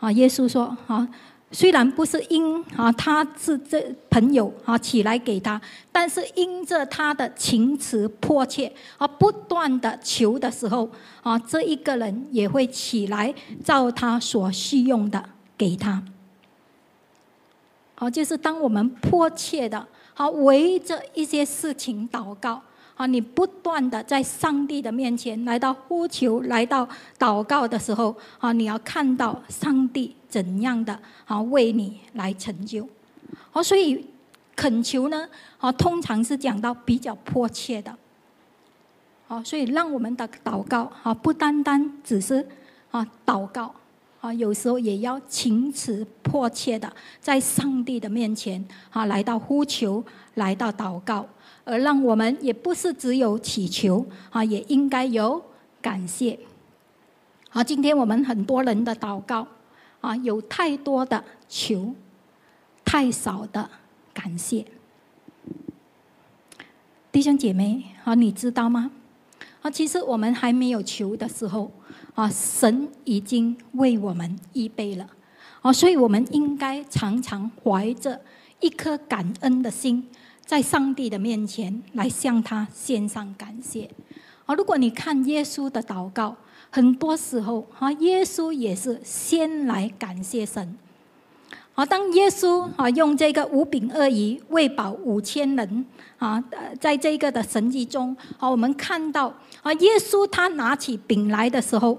[0.01, 1.07] 啊，耶稣说：“啊，
[1.53, 5.61] 虽然不是因啊他是这朋友啊起来给他，
[5.93, 10.91] 但是因着他的情辞迫切啊不断的求的时候
[11.23, 15.23] 啊，这一个人也会起来照他所需用的
[15.57, 16.03] 给他。
[17.95, 22.63] 好，就是当我们迫切的好围着一些事情祷告。
[22.95, 26.87] 啊，你不断的在上帝的面前来到呼求、来到
[27.19, 32.89] 祷告的时候，啊，你要看到上帝怎样的啊为你来成就。
[33.51, 34.07] 好，所以
[34.57, 37.95] 恳求呢，啊，通常是讲到比较迫切的。
[39.27, 42.47] 好，所以让我们的祷告啊，不单单只是
[42.91, 43.75] 啊祷告，
[44.23, 46.91] 啊，有时候也要情辞迫切的
[47.21, 50.03] 在上帝的面前啊来到呼求、
[50.37, 51.27] 来到祷告。
[51.65, 55.41] 而让我们也不是只有祈求啊，也应该有
[55.81, 56.39] 感谢。
[57.51, 59.47] 好，今天我们很多人的祷告
[60.03, 61.95] 啊，有太多的求，
[62.85, 63.71] 太少的
[64.13, 64.67] 感谢。
[67.11, 68.91] 弟兄姐妹，啊，你知道吗？
[69.63, 71.71] 啊，其实我们还没有求的时候
[72.15, 75.09] 啊，神已经为我们预备了。
[75.61, 78.21] 啊，所以我们应该常常怀着
[78.61, 80.07] 一颗感恩的心。
[80.45, 83.89] 在上帝的面前来向他献上感谢。
[84.45, 86.37] 啊，如果你看耶稣的祷告，
[86.75, 90.77] 很多时候啊，耶稣也是先来感谢神。
[91.75, 95.87] 啊，当耶稣啊用这个五饼二鱼喂饱五千人
[96.19, 96.43] 啊，
[96.81, 99.33] 在这个的神迹中，啊，我们看到
[99.63, 101.99] 啊，耶稣他拿起饼来的时候，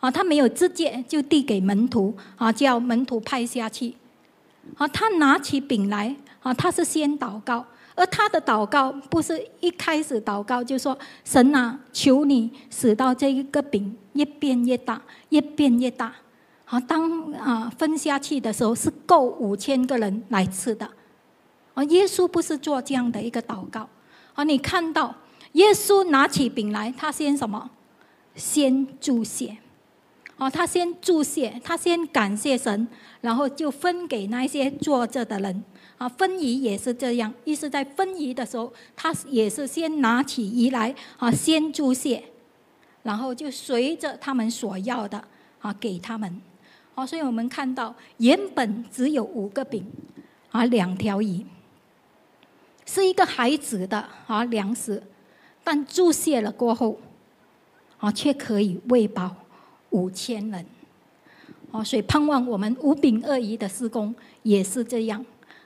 [0.00, 3.94] 啊，他没有直接就递给门徒啊，叫门徒派下去。
[4.76, 7.64] 啊，他拿起饼来啊，他是先祷告。
[7.94, 16.12] 而他的祷告不是一开始祷告就说：“神啊，求你使到这一个饼越变越大，越变越大。”
[16.64, 20.88] 好，当啊分下去的时候是够五千个人来吃的。
[21.74, 23.88] 啊，耶稣不是做这样的一个祷告。
[24.34, 25.14] 啊，你看到
[25.52, 27.70] 耶稣拿起饼来，他先什么？
[28.34, 29.58] 先注谢。
[30.38, 32.88] 哦，他先注谢，他先感谢神，
[33.20, 35.62] 然后就分给那些坐着的人。
[35.98, 42.24] 啊，分鱼也是这样，意思在分鱼的时候，他也是先拿起鱼来，啊，先注谢，
[43.02, 45.22] 然后就随着他们所要的，
[45.60, 46.40] 啊，给他们。
[46.94, 49.86] 哦，所以我们看到原本只有五个饼，
[50.50, 51.44] 啊，两条鱼，
[52.84, 55.02] 是一个孩子的啊粮食，
[55.64, 56.98] 但注谢了过后，
[57.98, 59.34] 啊，却可以喂饱
[59.90, 60.66] 五千人。
[61.70, 65.24] 哦，所以盼望我们五饼二鱼的施工也是这样。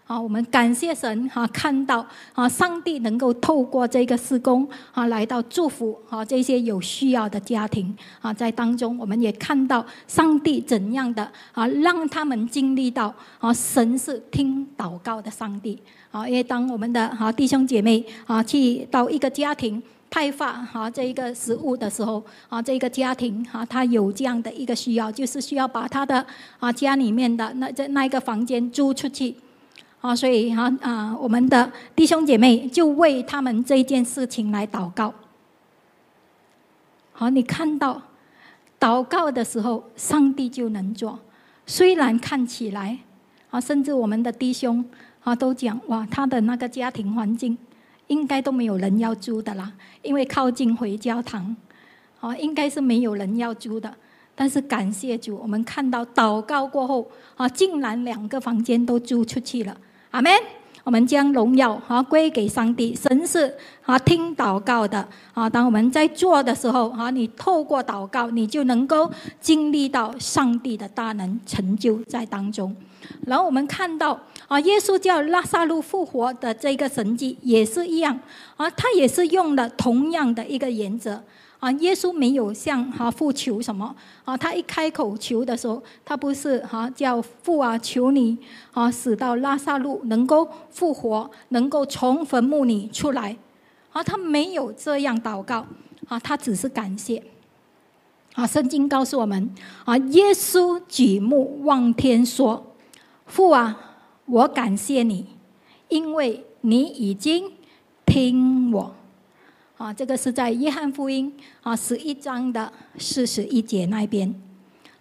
[0.08, 15.76] 好，我们感谢神哈，看到啊，上帝能够透过这个施工啊，来到祝福啊这些有需要的家庭啊，在当中我们也看到上帝怎样的啊，让他们经历到啊，神是听祷告的上帝
[16.12, 26.24] 啊，因为当我们的啊弟兄姐妹啊去到一个家庭派发哈这一个食物的时候啊，这个家庭哈他有这样的一个需要，就是需要把他的
[26.60, 29.34] 啊家里面的那这那一个房间租出去。
[30.06, 35.12] 啊，所以哈啊，我们的弟兄姐妹就为他们这一件事情来祷告。
[37.10, 38.00] 好，你看到
[38.78, 41.18] 祷告的时候，上帝就能做。
[41.66, 42.96] 虽然看起来
[43.50, 44.84] 啊，甚至我们的弟兄
[45.24, 47.58] 啊都讲哇，他的那个家庭环境
[48.06, 51.56] 应该都没有人要租的啦，因为靠近回教堂，
[52.20, 53.92] 啊，应该是没有人要租的。
[54.36, 59.76] 但是感谢主，我们看到祷告过后啊，竟然两个房间都租出去了。
[60.16, 60.32] 阿门！
[60.82, 65.50] 我们将荣耀啊归给上帝，神是啊听祷告的啊。
[65.50, 69.10] 当我们在做的时候啊，你透过祷告，你就能够
[69.42, 72.74] 经历到上帝的大能成就在当中。
[73.26, 78.18] 然后我们看到啊，耶稣叫拉萨路复活的这个神迹也是一样
[78.56, 81.22] 啊，他也是用了同样的一个原则。
[81.58, 84.36] 啊，耶稣没有向哈父求什么啊？
[84.36, 88.36] 他一开口求的时候，他不是哈叫父啊，求你
[88.72, 93.36] 啊，使到拉萨路能够复活，能够从坟墓里出来。
[93.92, 95.66] 啊，他没有这样祷告
[96.08, 97.22] 啊，他只是感谢。
[98.34, 99.50] 啊，圣经告诉我们
[99.86, 102.74] 啊，耶稣举目望天说
[103.24, 103.94] ：“父啊，
[104.26, 105.24] 我感谢你，
[105.88, 107.50] 因为你已经
[108.04, 108.94] 听我。”
[109.76, 114.34] 啊，这个是在约翰福音啊十一章的四十一节那边。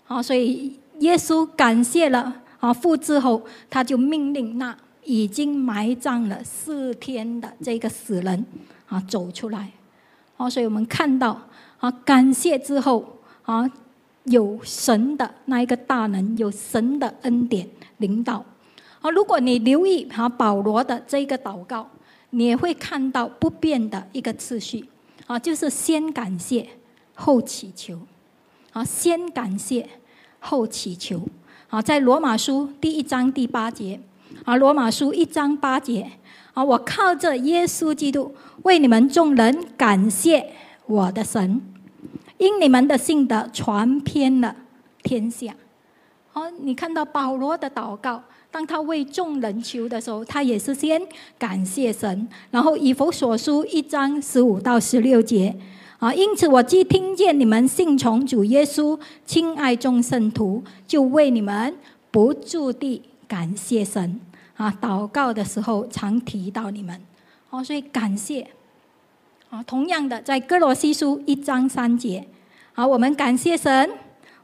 [0.06, 8.46] 啊，所以耶稣感谢了啊父之后，他就命令那已经埋葬了四天的这个死人
[8.88, 9.72] 啊走出来。
[10.38, 11.40] 啊，所以我们看到
[11.80, 13.70] 啊感谢之后啊
[14.26, 17.66] 有神的那一个大能，有神的恩典
[17.98, 18.44] 领导。
[19.00, 21.90] 好，如果你留意哈保罗的这个祷告，
[22.36, 24.84] 你也会看到不变的一个次序，
[25.26, 26.68] 啊，就是先感谢
[27.14, 27.98] 后祈求，
[28.74, 29.88] 啊，先感谢
[30.40, 31.26] 后祈求。
[31.70, 34.00] 啊，在罗马书第一章第八节，
[34.44, 36.12] 啊，罗马书一章八节，
[36.54, 40.52] 啊，我靠着耶稣基督为你们众人感谢
[40.88, 41.62] 我的神，
[42.38, 44.54] 因你们的信德传遍了
[45.04, 45.56] 天下。
[46.34, 48.22] 好，你看到保罗的祷告，
[48.56, 51.02] 当他为众人求的时候，他也是先
[51.38, 52.26] 感谢神。
[52.52, 55.54] 然后以弗所书一章十五到十六节。
[56.00, 61.76] 啊，因此我既听见你们信从主耶稣，亲爱众圣徒，就为你们
[62.10, 64.22] 不住地感谢神。
[64.56, 66.98] 啊，祷告的时候常提到你们。
[67.50, 68.48] 哦，所以感谢。
[69.50, 72.26] 啊，同样的，在哥罗西书一章三节，
[72.72, 73.90] 好，我们感谢神，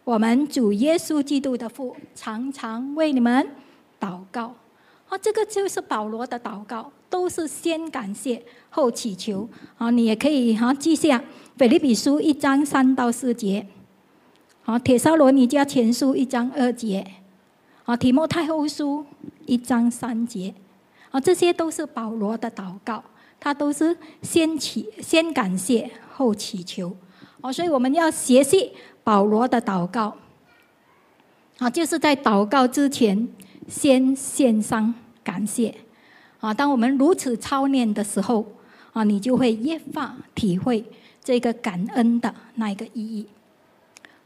[0.03, 3.47] 我们主耶稣基督的父，常常为你们
[4.01, 4.53] 祷告。
[5.07, 9.47] 啊，这个就是保罗的祷告，都是先感谢后祈求。
[9.77, 11.23] 啊，你也可以哈记下。
[11.57, 13.67] 腓立比书一章三到四节，
[14.65, 17.05] 啊，铁沙罗尼加前书一章二节，
[17.83, 19.05] 啊，提摩太后书
[19.45, 20.55] 一章三节，
[21.11, 23.03] 啊，这些都是保罗的祷告，
[23.39, 26.95] 他都是先祈先感谢后祈求，
[27.41, 28.71] 哦，所以我们要学习
[29.03, 30.15] 保罗的祷告，
[31.59, 33.27] 啊，就是在祷告之前
[33.67, 34.93] 先献上
[35.23, 35.75] 感谢，
[36.39, 38.45] 啊，当我们如此操练的时候，
[38.93, 40.83] 啊，你就会越发体会。
[41.23, 43.27] 这个感恩的那一个意义，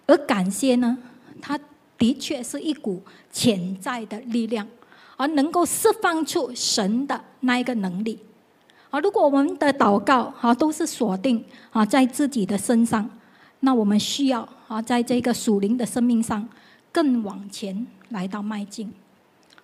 [0.06, 0.98] 而感谢呢，
[1.42, 1.60] 它
[1.98, 4.66] 的确是一股潜在的力量，
[5.18, 8.18] 而能够释放出神的那一个能力。
[8.92, 13.10] 啊，如果我们的祷告啊都是锁定啊在自己的身上，
[13.60, 16.48] 那我们需要啊在这个属灵的生命上
[16.94, 18.90] 更往前来到迈进。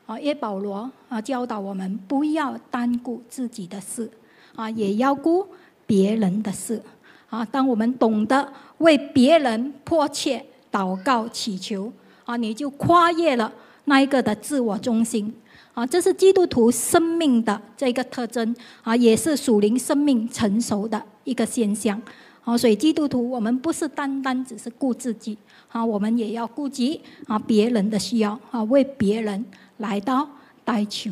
[0.05, 4.09] 啊，耶保罗啊教导我们不要单顾自己的事，
[4.55, 5.47] 啊也要顾
[5.85, 6.81] 别人的事。
[7.29, 11.89] 啊，当我们懂得为别人迫切祷告祈求，
[12.25, 13.49] 啊，你就跨越了
[13.85, 15.33] 那一个的自我中心，
[15.73, 22.01] 啊，这是基督徒生命的这个特征，啊，也是属灵生命成熟的一个现象，
[22.43, 25.37] 啊，所以基督徒我们不是单单只是顾自己，
[25.69, 29.45] 啊，我们也要顾及啊别人的需要，啊，为别人
[29.81, 30.29] 来到
[30.63, 31.11] 代求，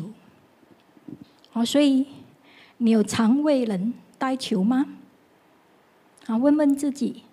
[1.52, 2.06] 啊，所以
[2.78, 4.86] 你有常为人代求吗？
[6.26, 7.24] 啊，问问自己，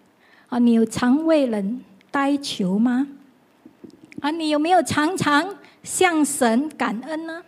[0.50, 3.08] 啊，你有常为人代求吗？
[4.20, 7.44] 啊，你有没有常常向神感恩呢？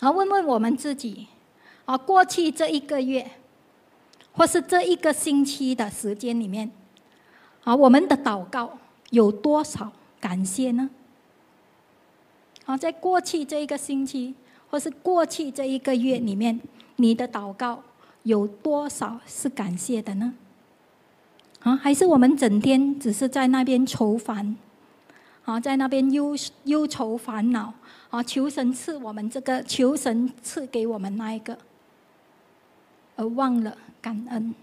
[0.00, 1.28] 啊，问问我们自己，
[1.84, 3.30] 啊，过去这一个月，
[4.32, 6.68] 或是这一个星期的时间里面，
[7.62, 8.76] 啊，我们的祷告
[9.10, 10.90] 有多少感谢呢？
[12.64, 14.34] 啊，在过去这一个星期，
[14.70, 16.60] 或是过去这一个月里面，
[16.96, 17.82] 你的祷告。
[18.24, 20.32] 有多少是感谢的呢？
[21.60, 24.56] 啊，还是我们整天只是在那边愁烦，
[25.44, 26.34] 啊，在那边忧
[26.64, 27.74] 忧愁烦恼，
[28.08, 31.58] 啊，求神赐我们这个，求神赐给我们那一个，
[33.16, 34.54] 而忘了感恩。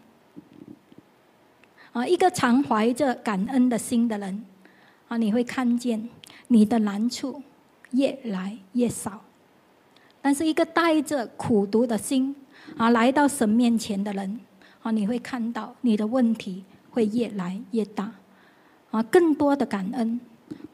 [1.94, 4.44] 啊，一个常怀着感恩的心的人，
[5.08, 6.10] 啊，你会看见
[6.48, 7.44] 你的难处
[7.92, 9.12] 越来越少；
[10.22, 12.36] 但是一个带着苦读的心。
[12.78, 14.40] 啊，来到神面前的人，
[14.82, 18.10] 啊，你会看到你的问题会越来越大，
[18.92, 20.20] 啊，更多的感恩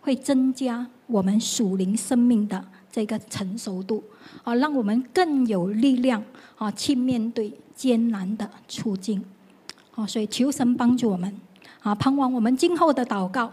[0.01, 4.03] 会增加我们属灵生命的这个成熟度，
[4.43, 6.21] 啊，让我们更有力量
[6.57, 9.23] 啊去面对艰难的处境，
[9.95, 11.33] 啊，所以求神帮助我们，
[11.81, 13.51] 啊，盼望我们今后的祷告，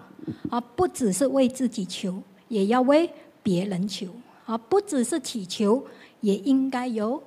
[0.51, 3.09] 啊，不只是为自己求，也要为
[3.45, 4.09] 别人求，
[4.47, 5.85] 啊，不只是祈求，
[6.21, 7.23] 也应该有。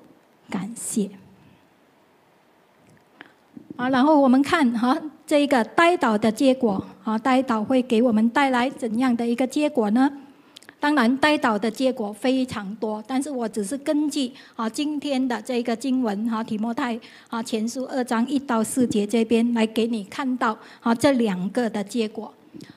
[0.49, 1.09] 感谢
[3.75, 10.09] 啊，然后我们看哈，这个呆倒的结果啊，呆倒会给我们带来怎样的一个结果呢？
[10.79, 16.97] 当然，呆倒的结果非常多，但是我只是根据啊今天的这个经文哈，提摩太
[17.29, 22.33] 啊前书二章一到四节这边来给你看到啊这两个的结果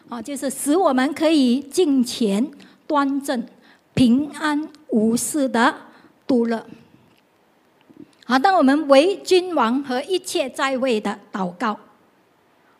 [0.08, 2.50] 啊，就是使我们可以敬虔
[2.90, 3.46] 端正、
[3.94, 5.72] 平安无事的
[6.26, 6.66] 度了。
[8.26, 11.78] 好，当我们为君王和一切在位的祷告，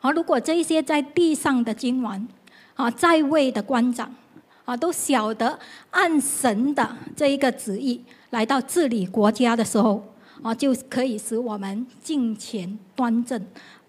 [0.01, 2.27] 好，如果这些在地上的君王，
[2.75, 4.13] 啊，在位的官长，
[4.65, 5.57] 啊，都晓得
[5.91, 10.05] 按神的这一个旨意来到治理国家的时候，
[10.43, 13.41] 啊，就可以使我们敬虔端正、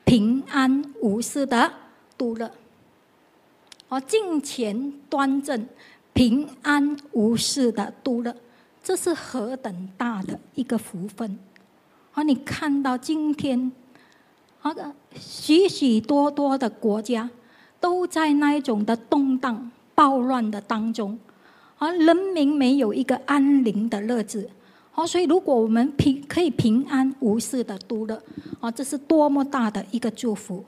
[0.03, 1.71] 平安无事的
[2.15, 2.51] 度乐，
[3.89, 5.67] 哦，敬虔端正、
[6.13, 8.35] 平安无事的度乐，
[8.83, 11.39] 这是何等大的一个福分！
[12.13, 13.71] 啊，你看到今天，
[14.61, 14.75] 啊，
[15.17, 17.29] 许许多多的国家
[17.79, 21.17] 都在那一种的动荡、暴乱的当中，
[21.77, 24.49] 啊，人民没有一个安宁的日子。
[24.91, 28.21] 好，所以如果我们平可以平安无事的度乐，
[28.59, 30.65] 啊，这是多么大的一个祝福！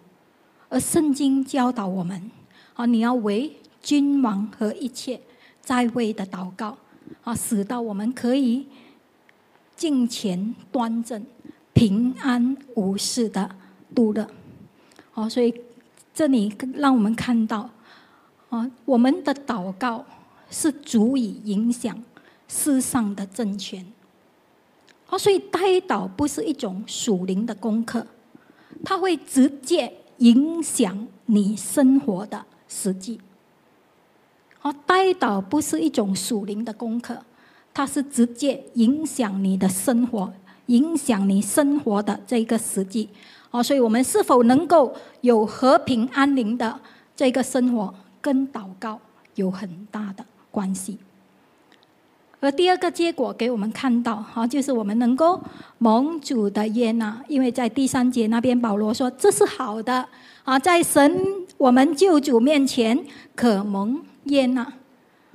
[0.70, 2.32] 而圣经教导我们，
[2.74, 5.20] 啊，你要为君王和一切
[5.64, 6.78] 在位的祷告，
[7.24, 8.68] 啊，使到我们可以
[9.78, 11.26] 敬虔端正、
[11.74, 13.50] 平安无事的
[13.96, 14.28] 度乐。
[15.12, 15.54] 好，所以
[16.14, 17.70] 这里让我们看到，
[18.50, 20.06] 啊，我们的祷告
[20.50, 22.04] 是足以影响
[22.48, 23.86] 世上的政权。
[25.10, 28.06] 哦，所以呆祷不是一种属灵的功课，
[28.84, 33.20] 它会直接影响你生活的实际。
[34.64, 37.18] 哦，呆祷不是一种属灵的功课，
[37.74, 40.34] 它是直接影响你的生活，
[40.66, 43.08] 影响你生活的这个实际。
[43.52, 46.80] 哦，所以我们是否能够有和平安宁的
[47.16, 49.00] 这个生活，跟祷告
[49.36, 50.98] 有很大的关系。
[52.40, 55.40] 而第二个结果给我们看到，哈，就是我们能够
[55.78, 60.08] 蒙主的悦纳，因为在第三节那边保罗说这是好的，
[60.44, 61.22] 啊，在神
[61.58, 63.06] 我们救主面前
[63.36, 64.72] 可蒙耶纳，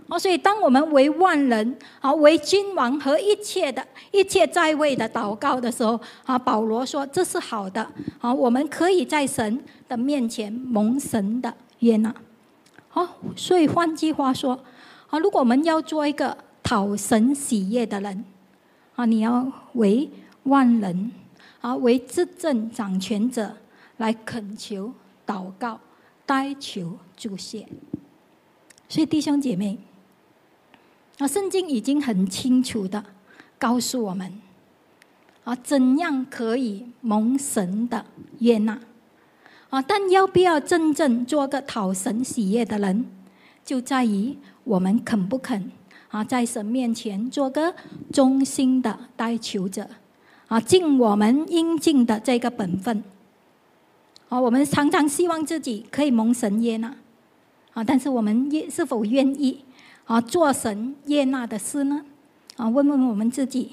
[0.08, 7.86] 哦，所以当我们为万人啊，为君王和一切的一切在位的祷告的时候，啊，保罗说这是好的，
[8.20, 12.14] 啊，我们可以在神的面前蒙神的悦纳，
[12.88, 14.58] 好，所以换句话说，
[15.10, 16.36] 啊，如果我们要做一个。
[16.60, 18.24] 讨神喜悦的人，
[18.94, 20.06] 啊，你要为
[20.42, 21.10] 万人，
[21.62, 23.56] 啊，为执政掌权者
[23.96, 24.92] 来恳求、
[25.26, 25.80] 祷告、
[26.26, 27.66] 代求、助谢。
[28.88, 29.78] 所以弟兄姐妹，
[31.18, 33.04] 啊，圣经已经很清楚的
[33.58, 34.40] 告诉我们，
[35.44, 38.04] 啊，怎样可以蒙神的
[38.38, 38.80] 悦纳，
[39.70, 43.04] 啊，但要不要真正做个讨神喜悦的人，
[43.64, 45.70] 就在于我们肯不肯。
[46.10, 47.74] 啊，在神面前做个
[48.10, 49.86] 忠心的代求者，
[50.46, 53.04] 啊，尽我们应尽的这个本分。
[54.30, 56.96] 啊，我们常常希望自己可以蒙神悦纳，
[57.78, 59.64] 啊，但是我们愿是否愿意
[60.04, 62.04] 啊做神悦纳的事呢？
[62.56, 63.70] 啊，问问我们自己。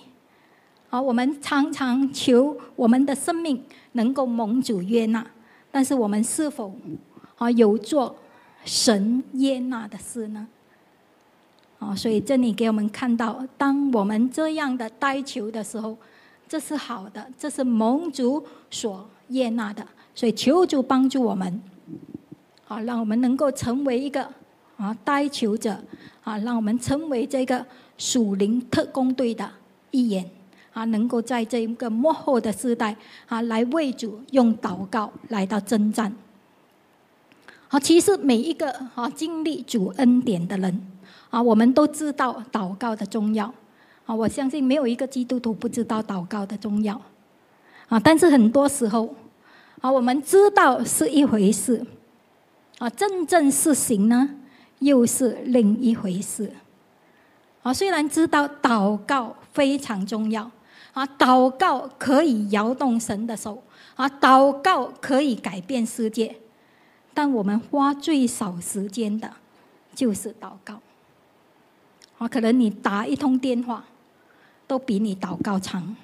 [0.92, 3.62] 啊，我们常常求我们的生命
[3.94, 5.26] 能够蒙主悦纳，
[5.72, 6.74] 但是我们是否
[7.38, 8.16] 啊有做
[8.64, 10.48] 神悦纳的事呢？
[11.80, 15.98] 啊，所以这里给我们看到，当我们这样的代求的时候，
[16.48, 19.86] 这是好的，这是蒙主所悦纳的。
[20.14, 21.62] 所以求主帮助我们，
[22.68, 24.28] 啊，让我们能够成为一个
[24.78, 25.78] 啊代求者，
[26.24, 27.66] 啊，让我们成为这个
[27.98, 29.50] 属灵特工队的
[29.92, 30.30] 一员，
[30.74, 32.96] 啊，能够在这一个幕后的时代，
[33.28, 36.16] 啊，来为主用祷告来到征战。
[37.68, 40.88] 好，其实每一个啊经历主恩典的人。
[41.32, 43.54] 啊，我们都知道祷告的重要，
[44.06, 47.02] 啊，我相信没有一个基督徒不知道祷告的重要，
[47.90, 49.14] 啊，但是很多时候，
[49.82, 51.86] 啊，我们知道是一回事，
[52.86, 54.30] 啊，真正实行呢
[54.78, 56.52] 又是另一回事，
[57.64, 60.52] 啊，虽然知道祷告非常重要，
[60.94, 63.64] 啊，祷告可以摇动神的手，
[63.96, 66.36] 啊，祷告可以改变世界，
[67.12, 69.34] 但我们花最少时间的，
[69.96, 70.80] 就是祷告。
[72.20, 73.84] 啊，可能你打一通电话，
[74.68, 75.96] 都比你祷告长。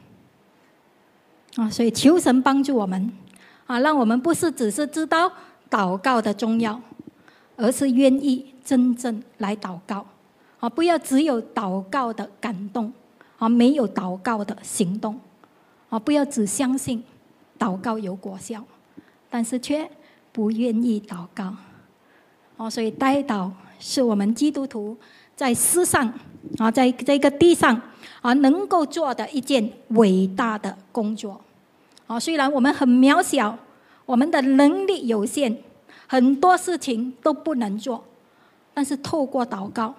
[1.57, 3.13] 啊，所以求神帮助我们，
[3.67, 5.31] 啊，让我们不是只是知道
[5.71, 6.79] 祷告的重要，
[7.55, 10.05] 而是愿意真正来祷告。
[10.59, 12.93] 啊，不要只有祷告的感动，
[13.39, 15.19] 啊，没有祷告的行动。
[15.89, 17.03] 啊，不要只相信
[17.57, 18.63] 祷告有果效，
[19.29, 19.89] 但是却
[20.31, 21.53] 不愿意祷告。
[22.57, 23.49] 哦，所以代祷
[23.79, 24.95] 是我们基督徒。
[25.33, 26.13] 在世上
[26.59, 27.81] 啊，在这个地上
[28.21, 31.41] 啊，能够做的一件伟大的工作
[32.05, 32.19] 啊。
[32.19, 33.57] 虽然我们很渺小，
[34.11, 35.55] 我们的能力有限，
[36.05, 38.03] 很多事情都不能做，
[38.73, 39.95] 但是透过祷告，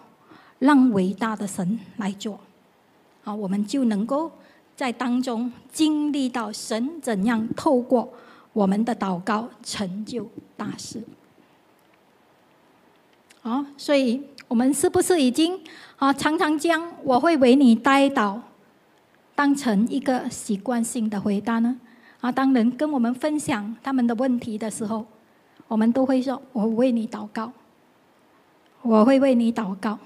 [0.58, 2.38] 让伟大的神来做
[3.24, 4.30] 啊，我们就能够
[4.76, 8.12] 在当中经历到神怎样透过
[8.52, 11.02] 我们的祷告成就大事。
[13.40, 14.22] 好，所以。
[14.48, 15.58] 我们是不是已经
[15.96, 18.38] 啊常常将我会为你带祷
[19.34, 21.80] 当成一个习惯性的回答呢？
[22.22, 25.04] 啊，当人跟我们分享他们的问题的时候，
[25.66, 27.52] 我们都会说：“我为你祷告，
[28.80, 29.98] 我会为你祷告。”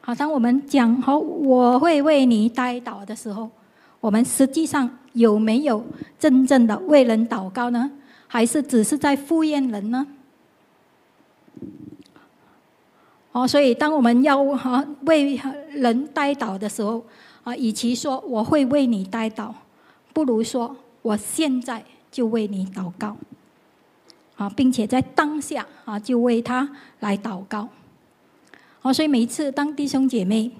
[0.00, 3.50] 好，当我们讲好我会为你代祷的时候，
[4.00, 5.84] 我们实际上有没有
[6.18, 7.90] 真正的为人祷告呢？
[8.26, 10.06] 还是只是在敷衍人呢？
[13.32, 15.38] 哦，所以当我们要哈为
[15.72, 17.04] 人代祷的时候，
[17.42, 19.52] 啊，与其说我会为你代祷，
[20.14, 23.14] 不如说我现在就为你祷告，
[24.36, 26.66] 啊，并且在当下啊就为他
[27.00, 27.68] 来祷告。
[28.80, 30.50] 啊，所以每一次当弟兄姐妹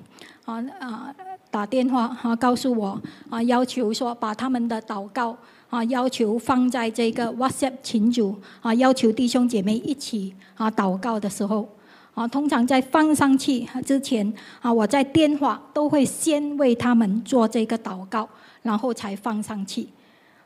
[0.44, 1.14] 啊啊
[1.50, 3.00] 打电话啊告诉我
[3.30, 5.36] 啊，要求说把他们的祷告
[5.70, 11.68] 啊要求放在这个 WhatsApp 群组啊，要求弟兄姐妹一起啊祷告的时候
[12.14, 18.28] 啊，通常在放上去之前啊，我在电话都会先为他们做这个祷告，
[18.64, 19.86] 然后才放上去。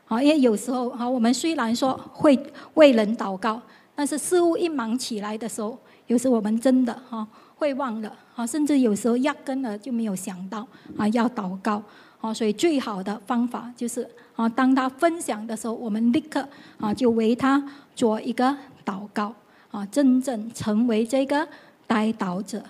[0.07, 2.39] 啊，因为有时候啊，我们虽然说会
[2.75, 3.59] 为人祷告，
[3.95, 7.27] 但是事物一忙起来的时候，有时我们真的哈。
[7.59, 10.65] 会忘了啊，甚至有时候压根了就没有想到
[10.95, 11.83] 啊要祷告
[12.21, 16.47] 啊，所以最好的方法就是啊，当他分享的时候，我们立刻
[16.79, 17.61] 啊就为他
[17.93, 18.55] 做一个
[18.85, 19.35] 祷告
[19.71, 21.45] 啊，真正成为这个
[21.85, 22.63] 代祷者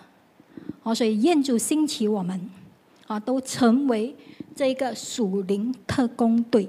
[0.81, 2.49] 啊，所以愿主兴起我们
[3.05, 4.15] 啊，都成为
[4.59, 6.67] 这个属灵特工队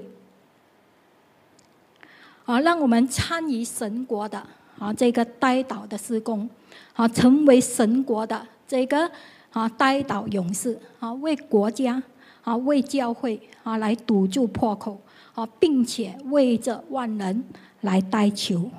[2.45, 4.41] 啊，让我们参与神国的
[4.79, 6.49] 啊这个呆岛的施工。
[6.93, 9.11] 啊，成为神国的这个
[9.51, 12.01] 啊，呆岛勇士啊，为国家
[12.45, 14.97] 啊，为教会啊，来堵住破口
[15.35, 17.43] 啊，并且为着万人
[17.81, 18.71] 来代求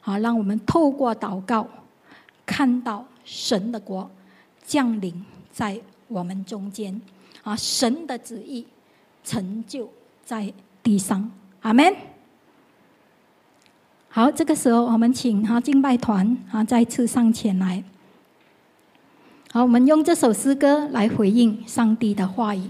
[0.00, 1.68] 啊，让我们透过祷告
[2.44, 4.10] 看到神的国
[4.64, 7.00] 降临在我们中间
[7.46, 8.66] 啊，神的旨意
[9.22, 9.88] 成就
[10.24, 11.30] 在地上，
[11.60, 11.94] 阿门。
[14.08, 17.84] 好，这个时候我们请哈敬拜团啊再次上前来。
[19.52, 22.68] 好，我们用这首诗歌来回应上帝的话语。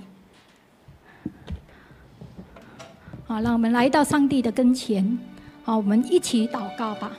[3.26, 5.18] 好，让我们来到上帝的跟前。
[5.64, 7.12] 好，我们一起祷告吧。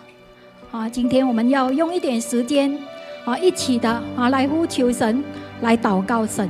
[0.72, 2.78] 啊，今天我们要用一点时间
[3.26, 5.24] 啊，一起的啊来呼求神，
[5.62, 6.48] 来祷告神。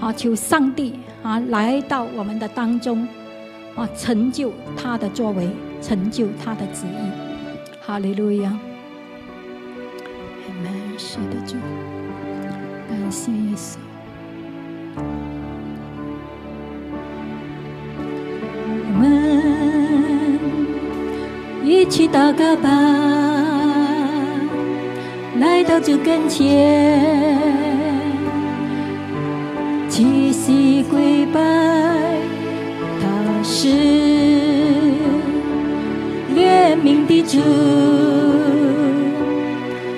[0.00, 3.06] 啊，求上帝啊来到我们的当中，
[3.76, 5.48] 啊成就他的作为。
[5.82, 7.10] 成就他的旨意，
[7.80, 8.50] 哈利路亚！
[10.46, 10.54] 感
[10.98, 11.56] 谢主，
[12.86, 13.78] 感谢耶稣。
[18.84, 19.02] 我们
[21.64, 22.68] 一起祷告吧，
[25.40, 27.69] 来到主跟前，
[30.00, 31.38] 屈膝跪拜，
[33.02, 33.68] 他是。
[36.34, 37.38] 怜悯的主，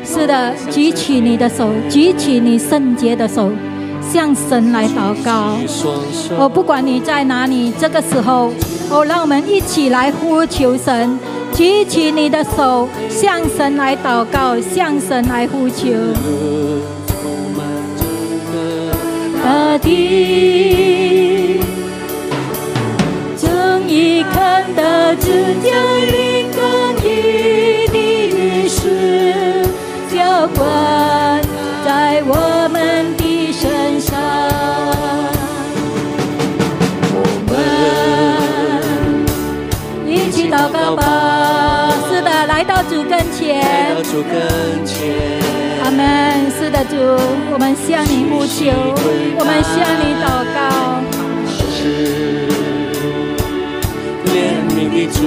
[0.04, 3.52] 是的，举起你的手，举起你圣洁的手，
[4.00, 5.56] 向神来祷告。
[6.36, 8.52] 我不管你在哪里，这个时候，
[8.90, 11.16] 哦，让我们一起来呼求神，
[11.54, 15.86] 举起你的手，向神来祷告，向神来呼求。
[19.52, 21.60] 大地
[23.36, 25.30] 正义看得见
[25.60, 25.68] 在
[26.06, 26.58] 一个
[27.02, 27.04] 地
[28.30, 29.66] 狱式
[30.10, 31.42] 浇灌
[31.84, 34.18] 在我们的身上。
[37.12, 37.52] 我们
[40.10, 43.60] 一起祷告吧是的来到主跟前。
[43.60, 45.41] 来到主跟前。
[46.72, 46.96] 的，主，
[47.52, 48.72] 我们向你呼求，
[49.38, 50.58] 我们向你祷告。
[51.68, 52.48] 是
[54.24, 54.34] 怜
[54.72, 55.20] 悯的主，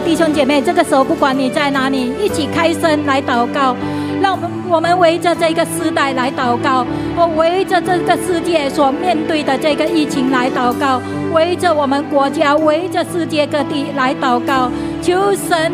[0.00, 3.76] 弟兄姐妹，这个时候不管你在哪里，一起开声来祷告。
[4.20, 6.86] 让我们我们围着这个时代来祷告，
[7.16, 11.00] 我围着这个世界所面对的这个疫情来祷告，
[11.32, 14.70] 围着我们国家，围着世界各地来祷告，
[15.02, 15.72] 求神。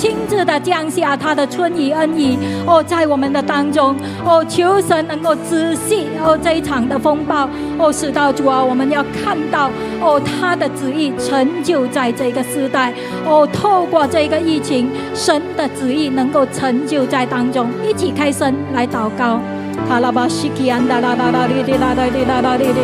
[0.00, 2.34] 亲自的降下他的春雨恩雨
[2.66, 3.94] 哦，在我们的当中
[4.24, 7.46] 哦，求神能够仔细哦这一场的风暴
[7.78, 9.70] 哦，使到主啊，我们要看到
[10.00, 12.94] 哦他的旨意成就在这个时代
[13.26, 19.38] 哦，透过这个疫情，神的旨意能够成就在当中，一起开声来祷告。
[19.86, 22.80] 哈拉巴西基安达拉拉拉哩哩啦啦哩啦啦哩哩，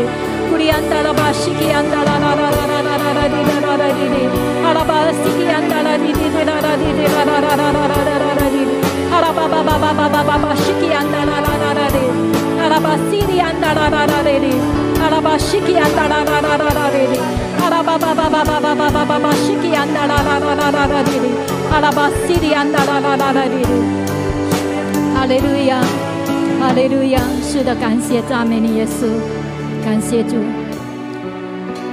[0.51, 8.67] 库里安达拉巴西基安达拉拉拉拉拉拉拉哩啦啦哩哩，哈拉巴西基安达拉哩哩哩啦啦哩哩啦啦啦啦啦啦啦啦哩，
[9.09, 9.39] 哈拉巴
[10.57, 11.99] 西基安达拉拉拉拉哩，
[12.59, 14.59] 哈拉巴西里安达拉拉拉哩哩，
[14.99, 17.15] 哈拉巴西基安达拉拉拉拉拉哩哩，
[17.61, 21.31] 哈拉巴巴巴巴巴巴巴巴巴巴西基安达拉拉拉拉拉啦哩哩，
[21.71, 23.71] 哈拉巴西里安达拉拉拉拉哩哩，
[25.15, 25.81] 哈利路亚。
[26.59, 27.21] 哈利路亚！
[27.43, 29.07] 是的，感谢赞美你，耶稣，
[29.85, 30.37] 感谢主，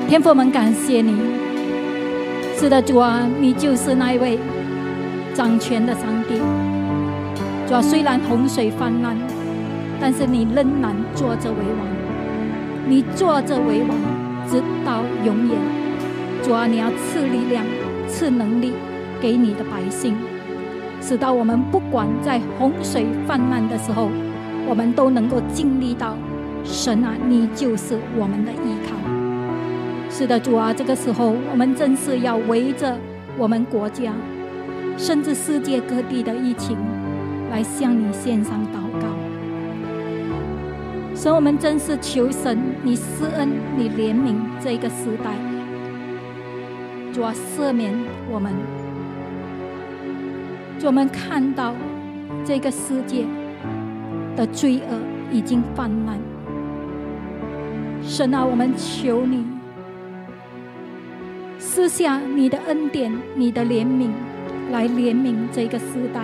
[0.07, 1.42] 天父们，感谢你。
[2.55, 4.39] 是的，主啊，你就是那一位
[5.33, 6.39] 掌权的上帝。
[7.67, 9.17] 主啊，虽然洪水泛滥，
[9.99, 11.87] 但是你仍然坐着为王，
[12.87, 13.97] 你坐着为王，
[14.47, 15.57] 直到永远。
[16.43, 17.65] 主啊，你要赐力量、
[18.07, 18.73] 赐能力
[19.19, 20.15] 给你的百姓，
[21.01, 24.09] 使到我们不管在洪水泛滥的时候。
[24.65, 26.15] 我们都能够经历到，
[26.63, 28.72] 神啊，你就是我们的依。
[30.15, 32.95] 是的，主啊，这个时候我们真是要围着
[33.35, 34.13] 我们国家，
[34.95, 36.77] 甚至世界各地的疫情，
[37.49, 39.07] 来向你献上祷告。
[41.15, 45.31] 所以，我们真是求神，你施恩，你怜悯这个时代，
[47.11, 47.91] 主啊，赦免
[48.31, 48.53] 我们。
[50.85, 51.73] 我们看到
[52.45, 53.25] 这个世界。
[54.35, 54.97] 的罪恶
[55.31, 56.17] 已经泛滥，
[58.01, 59.45] 神啊，我们求你
[61.75, 64.11] 施下你的恩典、你的怜悯，
[64.71, 66.21] 来怜悯这个时代。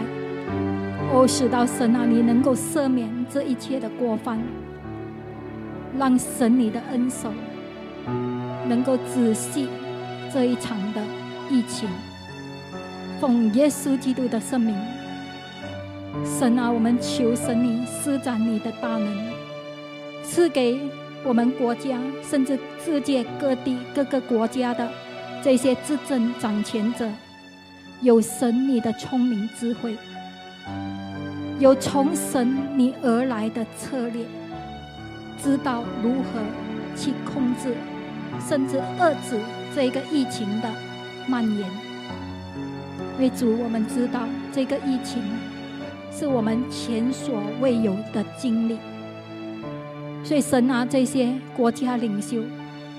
[1.12, 4.40] 哦，使到神啊，你能够赦免这一切的过犯，
[5.98, 7.34] 让神你的恩手
[8.68, 9.68] 能够仔细
[10.32, 11.02] 这一场的
[11.50, 11.90] 疫情，
[13.20, 14.76] 奉耶稣基督的圣名。
[16.24, 19.08] 神啊，我们求神你施展你的大能，
[20.22, 20.80] 赐给
[21.24, 24.88] 我们国家，甚至世界各地各个国家的
[25.44, 27.10] 这些执政掌权者，
[28.02, 29.96] 有神你的聪明智慧，
[31.60, 34.26] 有从神你而来的策略，
[35.42, 36.42] 知道如何
[36.96, 37.76] 去控制，
[38.48, 39.40] 甚至遏制
[39.76, 40.70] 这个疫情的
[41.28, 41.70] 蔓延。
[43.20, 45.24] 为主，我们知道这个疫情。
[46.12, 48.78] 是我们前所未有的经历，
[50.22, 52.42] 所以神啊，这些国家领袖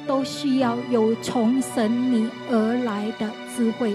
[0.07, 3.94] 都需要有从神你而来的智慧，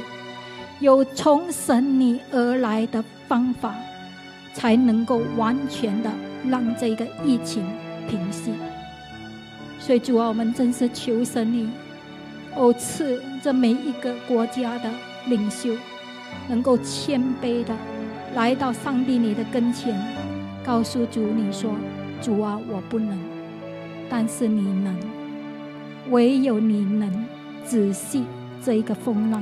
[0.80, 3.76] 有从神你而来的方法，
[4.54, 6.10] 才能够完全的
[6.48, 7.66] 让这个疫情
[8.10, 8.52] 平息。
[9.80, 11.70] 所以主啊，我们真是求神你，
[12.56, 14.90] 哦赐这每一个国家的
[15.28, 15.76] 领袖，
[16.48, 17.74] 能够谦卑的。
[18.34, 19.96] 来到上帝你的跟前，
[20.66, 21.72] 告诉主你说
[22.22, 23.18] ：“主啊，我不能，
[24.10, 24.94] 但是你能，
[26.10, 27.26] 唯有你能
[27.66, 28.24] 仔细
[28.64, 29.42] 这一个风浪，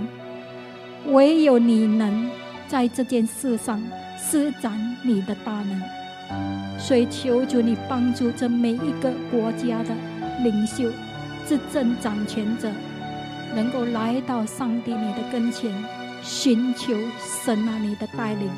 [1.08, 2.30] 唯有你能
[2.68, 3.82] 在这件事上
[4.18, 5.82] 施展你的大能。
[6.80, 9.96] 所以求主你帮助这每一个国家的
[10.44, 10.90] 领袖、
[11.48, 12.70] 执政掌权者，
[13.56, 15.72] 能够来到上帝你的跟前，
[16.22, 16.94] 寻求
[17.46, 18.50] 神啊你的带领。”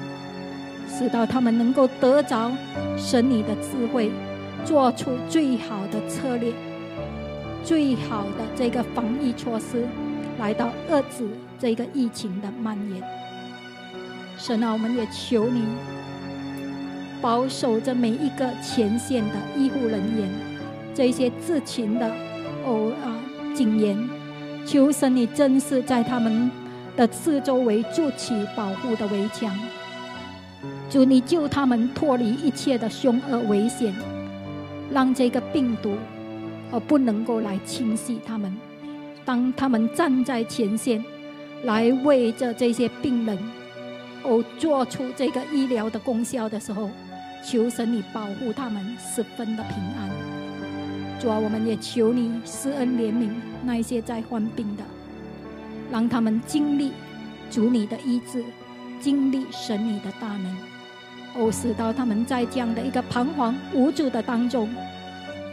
[0.88, 2.49] 使到他们能够得着
[2.95, 4.10] 神你的智慧，
[4.64, 6.53] 做出最好的策略、
[7.66, 9.88] 最好的这个防疫措施，
[10.38, 11.28] 来到遏制
[11.59, 13.03] 这个疫情的蔓延。
[14.38, 15.63] 神啊，我们也求你
[17.20, 20.30] 保守着每一个前线的医护人员，
[20.93, 22.07] 这些执勤的
[22.63, 23.18] 哦啊
[23.55, 23.97] 警员，
[24.63, 26.51] 求神你真是在他们
[26.95, 29.51] 的四周围筑起保护的围墙。
[30.88, 33.91] 主，你救他们脱离一切的凶恶危险，
[34.91, 35.95] 让这个病毒
[36.76, 38.53] 而不能够来侵袭他们。
[39.23, 41.01] 当他们站在前线，
[41.63, 43.38] 来为着这些病人
[44.23, 46.89] 哦，做出这个医疗的功效的时候，
[47.41, 50.09] 求神你保护他们十分的平安。
[51.17, 53.30] 主啊，我们也求你施恩怜悯
[53.63, 54.84] 那一些在患病的，
[55.89, 56.91] 让他们经历
[57.49, 58.43] 主你的医治，
[58.99, 60.57] 经历神你的大能。
[61.38, 64.69] 哦，使到他们在这样的一个彷徨无助的当中，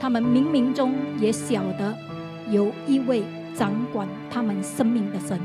[0.02, 1.96] 他们冥冥中也晓得
[2.50, 3.22] 有一位
[3.54, 5.38] 掌管他们生命的神。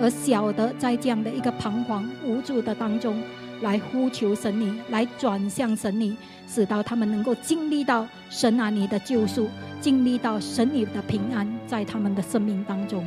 [0.00, 3.22] 而晓得在这样的一个彷徨无助的当中，
[3.62, 6.16] 来呼求神你，来转向神你，
[6.48, 9.48] 使到他们能够经历到神啊你的救赎，
[9.80, 13.06] 经历到神你的平安在他们的生命当中。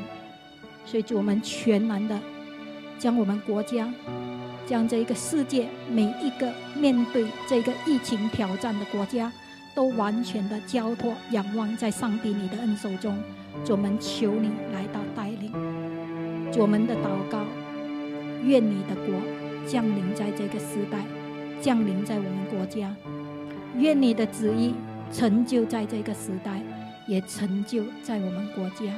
[0.85, 2.17] 所以，主我们全然的
[2.97, 3.91] 将我们国家，
[4.65, 9.29] 将这一个世界每一个面对这个疫情挑战的国家，
[9.77, 13.15] 都完全的交托仰望在上帝你的恩手中。
[13.63, 15.51] 主我们求你来到带领。
[16.57, 17.43] 我们的祷告，
[18.43, 19.13] 愿你的国
[19.67, 20.97] 降临在这个时代，
[21.61, 22.91] 降临在我们国家。
[23.77, 24.73] 愿你的旨意
[25.13, 26.59] 成就在这个时代，
[27.07, 28.91] 也成就在我们国家。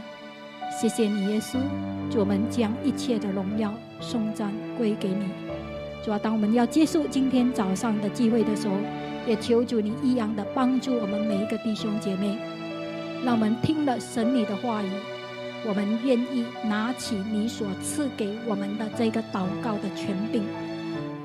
[0.80, 1.58] 谢谢你，耶稣。
[2.10, 5.26] 主，我们将一切的荣耀、颂赞归给你。
[6.06, 8.76] 主啊，当我们要结束今天早上的聚会的时候，
[9.30, 12.36] 也求主你一样的帮助我们每一个弟兄姐妹，
[13.24, 14.90] 让我们听了神你的话语。
[15.68, 20.42] 我们愿意拿起你所赐给我们的这个祷告的权柄，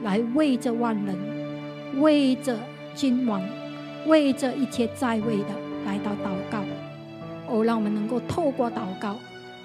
[0.03, 1.17] 来为着万人，
[1.99, 2.59] 为着
[2.95, 3.41] 君王，
[4.07, 5.49] 为着一切在位的
[5.87, 6.59] 来到祷告。
[7.49, 9.17] 哦，让我们能够透过祷告，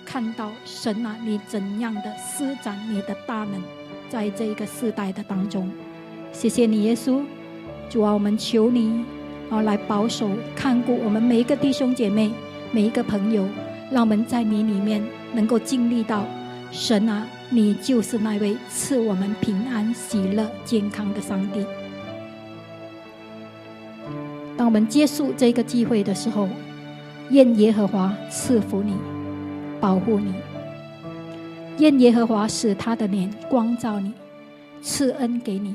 [0.06, 3.62] 看到神啊，你怎样的施展你的大能，
[4.08, 5.70] 在这一个世代的当中。
[6.32, 7.22] 谢谢你，耶稣，
[7.90, 9.04] 主啊，我们求你
[9.50, 12.32] 啊，来保守看顾我们每一个弟兄姐妹，
[12.72, 13.48] 每一个朋友。
[13.92, 16.24] 让我们在你里面能够经历到，
[16.72, 21.66] 神啊，你就是那位赐我们平安、喜乐、健康的上帝。
[24.56, 26.48] 当我们结束这个机会的时候，
[27.32, 28.94] 愿耶和华赐福你，
[29.82, 30.34] 保护你；
[31.80, 34.14] 愿耶和华使他的脸光照你，
[34.84, 35.74] 赐恩给你；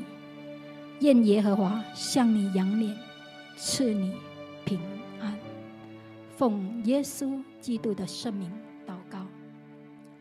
[1.01, 2.95] 愿耶和华向你扬脸，
[3.55, 4.13] 赐你
[4.63, 4.79] 平
[5.19, 5.37] 安。
[6.37, 7.41] 奉耶稣。
[7.65, 8.51] 基督的圣名
[8.85, 9.25] 祷告，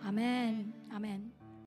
[0.01, 0.73] 阿门。